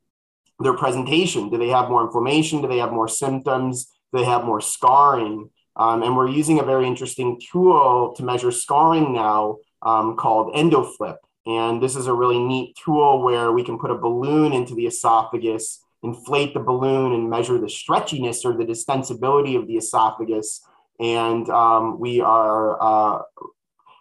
their 0.62 0.76
presentation. 0.76 1.50
Do 1.50 1.58
they 1.58 1.68
have 1.68 1.88
more 1.88 2.04
inflammation? 2.04 2.62
Do 2.62 2.68
they 2.68 2.78
have 2.78 2.92
more 2.92 3.08
symptoms? 3.08 3.86
Do 4.12 4.18
they 4.18 4.24
have 4.24 4.44
more 4.44 4.60
scarring? 4.60 5.50
Um, 5.76 6.02
and 6.02 6.16
we're 6.16 6.28
using 6.28 6.58
a 6.60 6.64
very 6.64 6.86
interesting 6.86 7.40
tool 7.50 8.14
to 8.16 8.22
measure 8.22 8.50
scarring 8.50 9.12
now 9.12 9.58
um, 9.82 10.16
called 10.16 10.54
EndoFlip. 10.54 11.16
And 11.46 11.82
this 11.82 11.96
is 11.96 12.06
a 12.06 12.14
really 12.14 12.38
neat 12.38 12.76
tool 12.84 13.22
where 13.22 13.52
we 13.52 13.64
can 13.64 13.78
put 13.78 13.90
a 13.90 13.96
balloon 13.96 14.52
into 14.52 14.74
the 14.74 14.86
esophagus, 14.86 15.82
inflate 16.02 16.54
the 16.54 16.60
balloon, 16.60 17.12
and 17.12 17.28
measure 17.28 17.58
the 17.58 17.66
stretchiness 17.66 18.44
or 18.44 18.56
the 18.56 18.64
distensibility 18.64 19.58
of 19.58 19.66
the 19.66 19.76
esophagus. 19.76 20.64
And 21.00 21.48
um, 21.48 21.98
we 21.98 22.20
are 22.20 22.80
uh, 22.80 23.22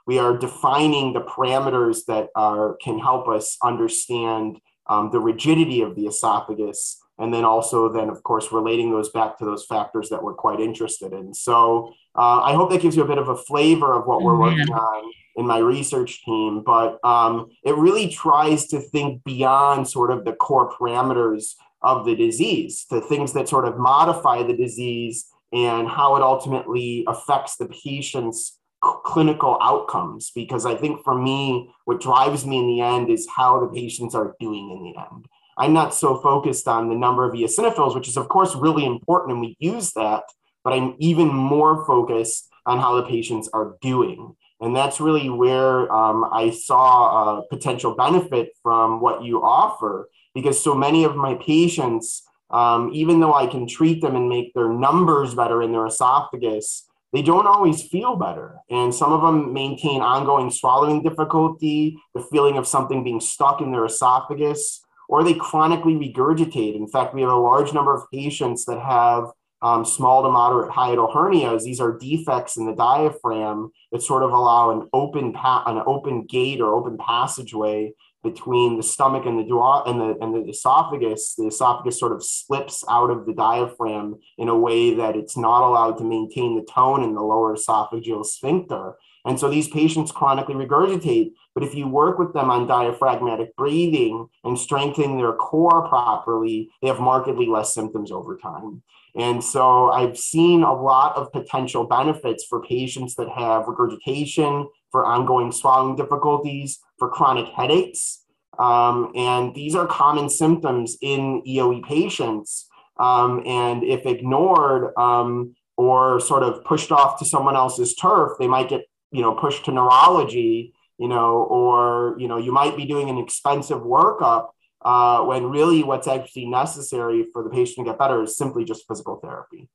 we 0.05 0.19
are 0.19 0.37
defining 0.37 1.13
the 1.13 1.21
parameters 1.21 2.05
that 2.07 2.29
are, 2.35 2.75
can 2.83 2.99
help 2.99 3.27
us 3.27 3.57
understand 3.63 4.59
um, 4.87 5.09
the 5.11 5.19
rigidity 5.19 5.81
of 5.81 5.95
the 5.95 6.07
esophagus 6.07 7.01
and 7.19 7.33
then 7.33 7.45
also 7.45 7.87
then 7.87 8.09
of 8.09 8.23
course 8.23 8.51
relating 8.51 8.89
those 8.89 9.09
back 9.09 9.37
to 9.37 9.45
those 9.45 9.65
factors 9.65 10.09
that 10.09 10.23
we're 10.23 10.33
quite 10.33 10.59
interested 10.59 11.13
in. 11.13 11.33
So 11.33 11.93
uh, 12.15 12.41
i 12.41 12.53
hope 12.53 12.69
that 12.69 12.81
gives 12.81 12.95
you 12.95 13.03
a 13.03 13.07
bit 13.07 13.17
of 13.17 13.29
a 13.29 13.37
flavor 13.37 13.93
of 13.93 14.05
what 14.05 14.21
we're 14.21 14.37
working 14.37 14.71
on 14.73 15.11
in 15.37 15.47
my 15.47 15.59
research 15.59 16.23
team 16.23 16.61
but 16.65 16.99
um, 17.03 17.49
it 17.63 17.75
really 17.75 18.09
tries 18.09 18.67
to 18.67 18.79
think 18.79 19.23
beyond 19.23 19.87
sort 19.87 20.11
of 20.11 20.25
the 20.25 20.33
core 20.33 20.71
parameters 20.71 21.53
of 21.81 22.05
the 22.05 22.15
disease 22.15 22.85
the 22.89 23.01
things 23.01 23.33
that 23.33 23.47
sort 23.47 23.65
of 23.65 23.77
modify 23.77 24.43
the 24.43 24.55
disease 24.55 25.27
and 25.53 25.87
how 25.87 26.15
it 26.15 26.21
ultimately 26.21 27.03
affects 27.07 27.57
the 27.57 27.67
patient's 27.67 28.59
clinical 28.81 29.57
outcomes 29.61 30.31
because 30.33 30.65
I 30.65 30.75
think 30.75 31.03
for 31.03 31.15
me, 31.15 31.69
what 31.85 32.01
drives 32.01 32.45
me 32.45 32.57
in 32.59 32.67
the 32.67 32.81
end 32.81 33.09
is 33.09 33.27
how 33.35 33.59
the 33.59 33.67
patients 33.67 34.15
are 34.15 34.35
doing 34.39 34.71
in 34.71 34.83
the 34.83 34.99
end. 34.99 35.27
I'm 35.57 35.73
not 35.73 35.93
so 35.93 36.19
focused 36.19 36.67
on 36.67 36.89
the 36.89 36.95
number 36.95 37.25
of 37.25 37.33
eosinophils, 37.33 37.93
which 37.93 38.07
is, 38.07 38.17
of 38.17 38.29
course, 38.29 38.55
really 38.55 38.85
important, 38.85 39.33
and 39.33 39.41
we 39.41 39.55
use 39.59 39.91
that, 39.93 40.23
but 40.63 40.73
I'm 40.73 40.95
even 40.97 41.27
more 41.27 41.85
focused 41.85 42.49
on 42.65 42.79
how 42.79 42.95
the 42.95 43.03
patients 43.03 43.49
are 43.53 43.75
doing. 43.81 44.35
And 44.59 44.75
that's 44.75 44.99
really 44.99 45.29
where 45.29 45.91
um, 45.91 46.23
I 46.31 46.51
saw 46.51 47.39
a 47.39 47.47
potential 47.47 47.95
benefit 47.95 48.49
from 48.63 49.01
what 49.01 49.23
you 49.23 49.43
offer, 49.43 50.09
because 50.33 50.63
so 50.63 50.73
many 50.73 51.03
of 51.03 51.15
my 51.15 51.35
patients, 51.35 52.23
um, 52.49 52.91
even 52.93 53.19
though 53.19 53.33
I 53.33 53.47
can 53.47 53.67
treat 53.67 54.01
them 54.01 54.15
and 54.15 54.29
make 54.29 54.53
their 54.53 54.69
numbers 54.69 55.35
better 55.35 55.61
in 55.61 55.71
their 55.71 55.85
esophagus, 55.85 56.87
they 57.13 57.21
don't 57.21 57.47
always 57.47 57.83
feel 57.83 58.15
better. 58.15 58.57
And 58.69 58.93
some 58.93 59.11
of 59.11 59.21
them 59.21 59.53
maintain 59.53 60.01
ongoing 60.01 60.49
swallowing 60.49 61.03
difficulty, 61.03 61.97
the 62.15 62.25
feeling 62.31 62.57
of 62.57 62.67
something 62.67 63.03
being 63.03 63.19
stuck 63.19 63.61
in 63.61 63.71
their 63.71 63.85
esophagus, 63.85 64.83
or 65.09 65.23
they 65.23 65.33
chronically 65.33 65.95
regurgitate. 65.95 66.75
In 66.75 66.87
fact, 66.87 67.13
we 67.13 67.21
have 67.21 67.31
a 67.31 67.35
large 67.35 67.73
number 67.73 67.93
of 67.93 68.09
patients 68.11 68.65
that 68.65 68.79
have 68.79 69.25
um, 69.61 69.85
small 69.85 70.23
to 70.23 70.29
moderate 70.29 70.71
hiatal 70.71 71.13
hernias. 71.13 71.63
These 71.63 71.79
are 71.79 71.97
defects 71.97 72.57
in 72.57 72.65
the 72.65 72.73
diaphragm 72.73 73.71
that 73.91 74.01
sort 74.01 74.23
of 74.23 74.31
allow 74.31 74.71
an 74.71 74.89
open 74.93 75.33
pa- 75.33 75.63
an 75.67 75.83
open 75.85 76.25
gate 76.25 76.61
or 76.61 76.73
open 76.73 76.97
passageway 76.97 77.93
between 78.23 78.77
the 78.77 78.83
stomach 78.83 79.25
and 79.25 79.39
the 79.39 79.43
duo- 79.43 79.83
and 79.85 79.99
the 79.99 80.17
and 80.21 80.33
the 80.33 80.49
esophagus, 80.49 81.35
the 81.35 81.47
esophagus 81.47 81.99
sort 81.99 82.11
of 82.11 82.23
slips 82.23 82.83
out 82.89 83.09
of 83.09 83.25
the 83.25 83.33
diaphragm 83.33 84.15
in 84.37 84.47
a 84.47 84.57
way 84.57 84.93
that 84.93 85.15
it's 85.15 85.37
not 85.37 85.67
allowed 85.67 85.97
to 85.97 86.03
maintain 86.03 86.55
the 86.55 86.65
tone 86.71 87.03
in 87.03 87.15
the 87.15 87.21
lower 87.21 87.55
esophageal 87.55 88.25
sphincter. 88.25 88.95
And 89.25 89.39
so 89.39 89.49
these 89.49 89.67
patients 89.67 90.11
chronically 90.11 90.55
regurgitate. 90.55 91.33
But 91.53 91.63
if 91.63 91.75
you 91.75 91.87
work 91.87 92.17
with 92.17 92.33
them 92.33 92.49
on 92.49 92.67
diaphragmatic 92.67 93.55
breathing 93.55 94.27
and 94.43 94.57
strengthening 94.57 95.17
their 95.17 95.33
core 95.33 95.87
properly, 95.87 96.69
they 96.81 96.87
have 96.87 96.99
markedly 96.99 97.45
less 97.45 97.73
symptoms 97.73 98.11
over 98.11 98.37
time. 98.37 98.81
And 99.15 99.43
so 99.43 99.91
I've 99.91 100.17
seen 100.17 100.63
a 100.63 100.73
lot 100.73 101.15
of 101.17 101.31
potential 101.31 101.85
benefits 101.85 102.45
for 102.45 102.61
patients 102.61 103.15
that 103.15 103.29
have 103.29 103.67
regurgitation, 103.67 104.67
for 104.91 105.05
ongoing 105.05 105.51
swallowing 105.51 105.95
difficulties, 105.95 106.79
for 106.97 107.09
chronic 107.09 107.47
headaches. 107.55 108.23
Um, 108.59 109.11
and 109.15 109.55
these 109.55 109.75
are 109.75 109.87
common 109.87 110.29
symptoms 110.29 110.97
in 111.01 111.41
EOE 111.47 111.83
patients. 111.83 112.67
Um, 112.99 113.41
and 113.45 113.83
if 113.83 114.05
ignored 114.05 114.91
um, 114.97 115.55
or 115.81 116.19
sort 116.19 116.43
of 116.43 116.63
pushed 116.63 116.91
off 116.91 117.17
to 117.17 117.25
someone 117.25 117.55
else's 117.55 117.95
turf. 117.95 118.33
They 118.37 118.47
might 118.47 118.69
get, 118.69 118.85
you 119.11 119.23
know, 119.23 119.33
pushed 119.33 119.65
to 119.65 119.71
neurology, 119.71 120.75
you 120.99 121.07
know, 121.07 121.43
or, 121.43 122.15
you 122.19 122.27
know, 122.27 122.37
you 122.37 122.51
might 122.51 122.77
be 122.77 122.85
doing 122.85 123.09
an 123.09 123.17
expensive 123.17 123.79
workup 123.79 124.49
uh, 124.83 125.23
when 125.23 125.45
really 125.45 125.83
what's 125.83 126.07
actually 126.07 126.45
necessary 126.45 127.25
for 127.33 127.43
the 127.43 127.49
patient 127.49 127.85
to 127.85 127.91
get 127.91 127.99
better 127.99 128.21
is 128.21 128.37
simply 128.37 128.63
just 128.63 128.87
physical 128.87 129.15
therapy. 129.15 129.69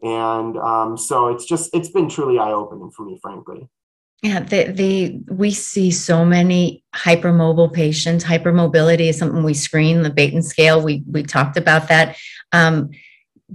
And 0.00 0.56
um, 0.56 0.96
so 0.96 1.26
it's 1.26 1.44
just, 1.44 1.74
it's 1.74 1.90
been 1.90 2.08
truly 2.08 2.38
eye 2.38 2.52
opening 2.52 2.92
for 2.92 3.04
me, 3.04 3.18
frankly. 3.20 3.68
Yeah, 4.22 4.40
the, 4.40 4.72
the 4.72 5.20
we 5.32 5.52
see 5.52 5.92
so 5.92 6.24
many 6.24 6.82
hypermobile 6.94 7.72
patients. 7.72 8.24
Hypermobility 8.24 9.08
is 9.08 9.18
something 9.18 9.44
we 9.44 9.54
screen 9.54 10.02
the 10.02 10.10
Beighton 10.10 10.42
scale. 10.42 10.82
We 10.82 11.04
we 11.08 11.22
talked 11.22 11.56
about 11.56 11.88
that. 11.88 12.16
Um, 12.52 12.90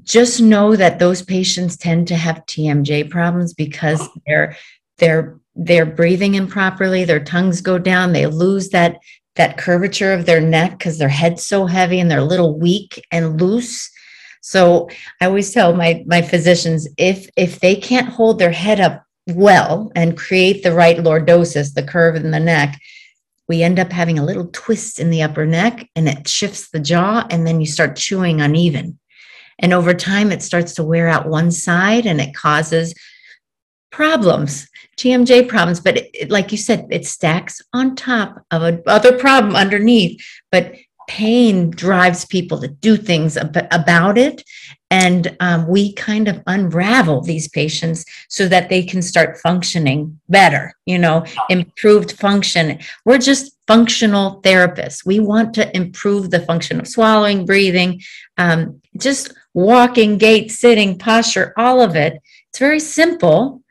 just 0.03 0.41
know 0.41 0.75
that 0.75 0.99
those 0.99 1.21
patients 1.21 1.75
tend 1.75 2.07
to 2.07 2.15
have 2.15 2.45
TMJ 2.45 3.09
problems 3.09 3.53
because 3.53 4.07
they're 4.25 4.55
they're 4.99 5.37
they're 5.55 5.85
breathing 5.85 6.35
improperly. 6.35 7.03
Their 7.03 7.23
tongues 7.23 7.59
go 7.59 7.77
down. 7.77 8.13
They 8.13 8.25
lose 8.27 8.69
that 8.69 8.97
that 9.35 9.57
curvature 9.57 10.13
of 10.13 10.25
their 10.25 10.41
neck 10.41 10.77
because 10.77 10.97
their 10.97 11.09
head's 11.09 11.45
so 11.45 11.65
heavy 11.65 11.99
and 11.99 12.09
they're 12.09 12.19
a 12.19 12.23
little 12.23 12.57
weak 12.57 13.05
and 13.11 13.41
loose. 13.41 13.91
So 14.41 14.89
I 15.19 15.25
always 15.25 15.51
tell 15.51 15.75
my 15.75 16.05
my 16.07 16.21
physicians 16.21 16.87
if 16.97 17.29
if 17.35 17.59
they 17.59 17.75
can't 17.75 18.07
hold 18.07 18.39
their 18.39 18.51
head 18.51 18.79
up 18.79 19.03
well 19.27 19.91
and 19.95 20.17
create 20.17 20.63
the 20.63 20.73
right 20.73 20.97
lordosis, 20.97 21.73
the 21.73 21.83
curve 21.83 22.15
in 22.15 22.31
the 22.31 22.39
neck, 22.39 22.79
we 23.47 23.61
end 23.61 23.79
up 23.79 23.91
having 23.91 24.17
a 24.17 24.25
little 24.25 24.49
twist 24.51 24.99
in 24.99 25.09
the 25.09 25.21
upper 25.21 25.45
neck 25.45 25.89
and 25.95 26.07
it 26.07 26.27
shifts 26.27 26.69
the 26.69 26.79
jaw, 26.79 27.27
and 27.29 27.45
then 27.45 27.59
you 27.59 27.67
start 27.67 27.95
chewing 27.95 28.41
uneven. 28.41 28.99
And 29.59 29.73
over 29.73 29.93
time, 29.93 30.31
it 30.31 30.41
starts 30.41 30.73
to 30.75 30.83
wear 30.83 31.07
out 31.07 31.27
one 31.27 31.51
side 31.51 32.05
and 32.05 32.19
it 32.19 32.33
causes 32.33 32.93
problems, 33.91 34.67
TMJ 34.97 35.47
problems. 35.47 35.79
But 35.79 35.97
it, 36.13 36.31
like 36.31 36.51
you 36.51 36.57
said, 36.57 36.87
it 36.89 37.05
stacks 37.05 37.61
on 37.73 37.95
top 37.95 38.43
of 38.49 38.63
another 38.63 39.17
problem 39.19 39.55
underneath. 39.55 40.21
But 40.51 40.75
pain 41.07 41.69
drives 41.69 42.25
people 42.25 42.59
to 42.61 42.67
do 42.67 42.97
things 42.97 43.37
ab- 43.37 43.67
about 43.71 44.17
it. 44.17 44.43
And 44.91 45.35
um, 45.39 45.67
we 45.67 45.93
kind 45.93 46.27
of 46.27 46.43
unravel 46.45 47.21
these 47.21 47.47
patients 47.47 48.05
so 48.29 48.47
that 48.47 48.69
they 48.69 48.83
can 48.83 49.01
start 49.01 49.39
functioning 49.39 50.19
better, 50.29 50.73
you 50.85 50.99
know, 50.99 51.25
improved 51.49 52.11
function. 52.19 52.77
We're 53.03 53.17
just 53.17 53.57
functional 53.65 54.41
therapists. 54.43 55.05
We 55.05 55.19
want 55.19 55.53
to 55.55 55.75
improve 55.75 56.29
the 56.29 56.41
function 56.41 56.79
of 56.79 56.87
swallowing, 56.87 57.45
breathing, 57.45 58.01
um, 58.37 58.81
just 58.97 59.33
walking, 59.55 60.17
gait, 60.17 60.51
sitting, 60.51 60.99
posture, 60.99 61.53
all 61.57 61.81
of 61.81 61.95
it. 61.95 62.19
It's 62.49 62.59
very 62.59 62.79
simple. 62.79 63.63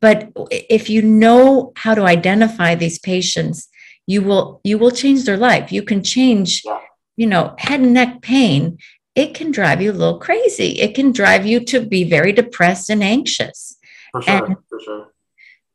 But 0.00 0.30
if 0.50 0.90
you 0.90 1.00
know 1.00 1.72
how 1.74 1.94
to 1.94 2.02
identify 2.02 2.74
these 2.74 2.98
patients, 2.98 3.68
you 4.06 4.22
will 4.22 4.60
you 4.64 4.78
will 4.78 4.90
change 4.90 5.24
their 5.24 5.36
life. 5.36 5.72
You 5.72 5.82
can 5.82 6.02
change 6.02 6.62
yeah 6.64 6.80
you 7.16 7.26
know, 7.26 7.54
head 7.58 7.80
and 7.80 7.94
neck 7.94 8.20
pain, 8.20 8.78
it 9.14 9.34
can 9.34 9.50
drive 9.50 9.80
you 9.80 9.90
a 9.90 9.94
little 9.94 10.18
crazy. 10.18 10.78
It 10.80 10.94
can 10.94 11.12
drive 11.12 11.46
you 11.46 11.60
to 11.66 11.80
be 11.80 12.04
very 12.04 12.32
depressed 12.32 12.90
and 12.90 13.02
anxious. 13.02 13.78
For 14.12 14.22
sure. 14.22 14.46
And 14.46 14.56
for 14.68 14.80
sure. 14.80 15.12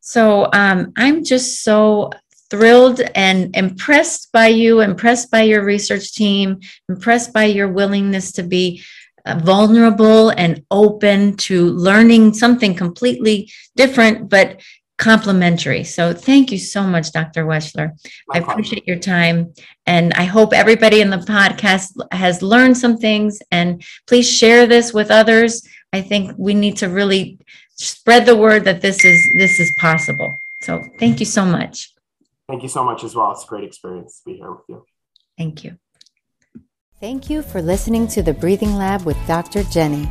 So 0.00 0.48
um, 0.52 0.92
I'm 0.96 1.24
just 1.24 1.62
so 1.62 2.10
thrilled 2.50 3.00
and 3.14 3.56
impressed 3.56 4.30
by 4.32 4.48
you, 4.48 4.80
impressed 4.80 5.30
by 5.30 5.42
your 5.42 5.64
research 5.64 6.12
team, 6.12 6.60
impressed 6.88 7.32
by 7.32 7.44
your 7.44 7.68
willingness 7.68 8.32
to 8.32 8.42
be 8.42 8.82
uh, 9.24 9.38
vulnerable 9.42 10.30
and 10.30 10.64
open 10.70 11.36
to 11.36 11.66
learning 11.70 12.34
something 12.34 12.74
completely 12.74 13.50
different, 13.76 14.28
but 14.28 14.60
complementary. 15.02 15.82
So 15.82 16.14
thank 16.14 16.52
you 16.52 16.58
so 16.58 16.84
much, 16.84 17.10
Dr. 17.10 17.44
Wechsler. 17.44 17.90
I 18.32 18.38
appreciate 18.38 18.86
your 18.86 19.00
time. 19.00 19.52
And 19.84 20.12
I 20.14 20.22
hope 20.22 20.52
everybody 20.52 21.00
in 21.00 21.10
the 21.10 21.16
podcast 21.16 21.90
has 22.12 22.40
learned 22.40 22.78
some 22.78 22.96
things. 22.96 23.40
And 23.50 23.82
please 24.06 24.30
share 24.30 24.68
this 24.68 24.94
with 24.94 25.10
others. 25.10 25.66
I 25.92 26.02
think 26.02 26.34
we 26.38 26.54
need 26.54 26.76
to 26.78 26.88
really 26.88 27.40
spread 27.70 28.26
the 28.26 28.36
word 28.36 28.64
that 28.64 28.80
this 28.80 29.04
is 29.04 29.20
this 29.36 29.58
is 29.58 29.72
possible. 29.76 30.32
So 30.62 30.80
thank 31.00 31.18
you 31.18 31.26
so 31.26 31.44
much. 31.44 31.92
Thank 32.48 32.62
you 32.62 32.68
so 32.68 32.84
much 32.84 33.02
as 33.02 33.16
well. 33.16 33.32
It's 33.32 33.42
a 33.42 33.48
great 33.48 33.64
experience 33.64 34.20
to 34.20 34.30
be 34.30 34.36
here 34.36 34.52
with 34.52 34.66
you. 34.68 34.84
Thank 35.36 35.64
you. 35.64 35.78
Thank 37.00 37.28
you 37.28 37.42
for 37.42 37.60
listening 37.60 38.06
to 38.08 38.22
the 38.22 38.32
Breathing 38.32 38.76
Lab 38.76 39.02
with 39.02 39.18
Dr. 39.26 39.64
Jenny. 39.64 40.08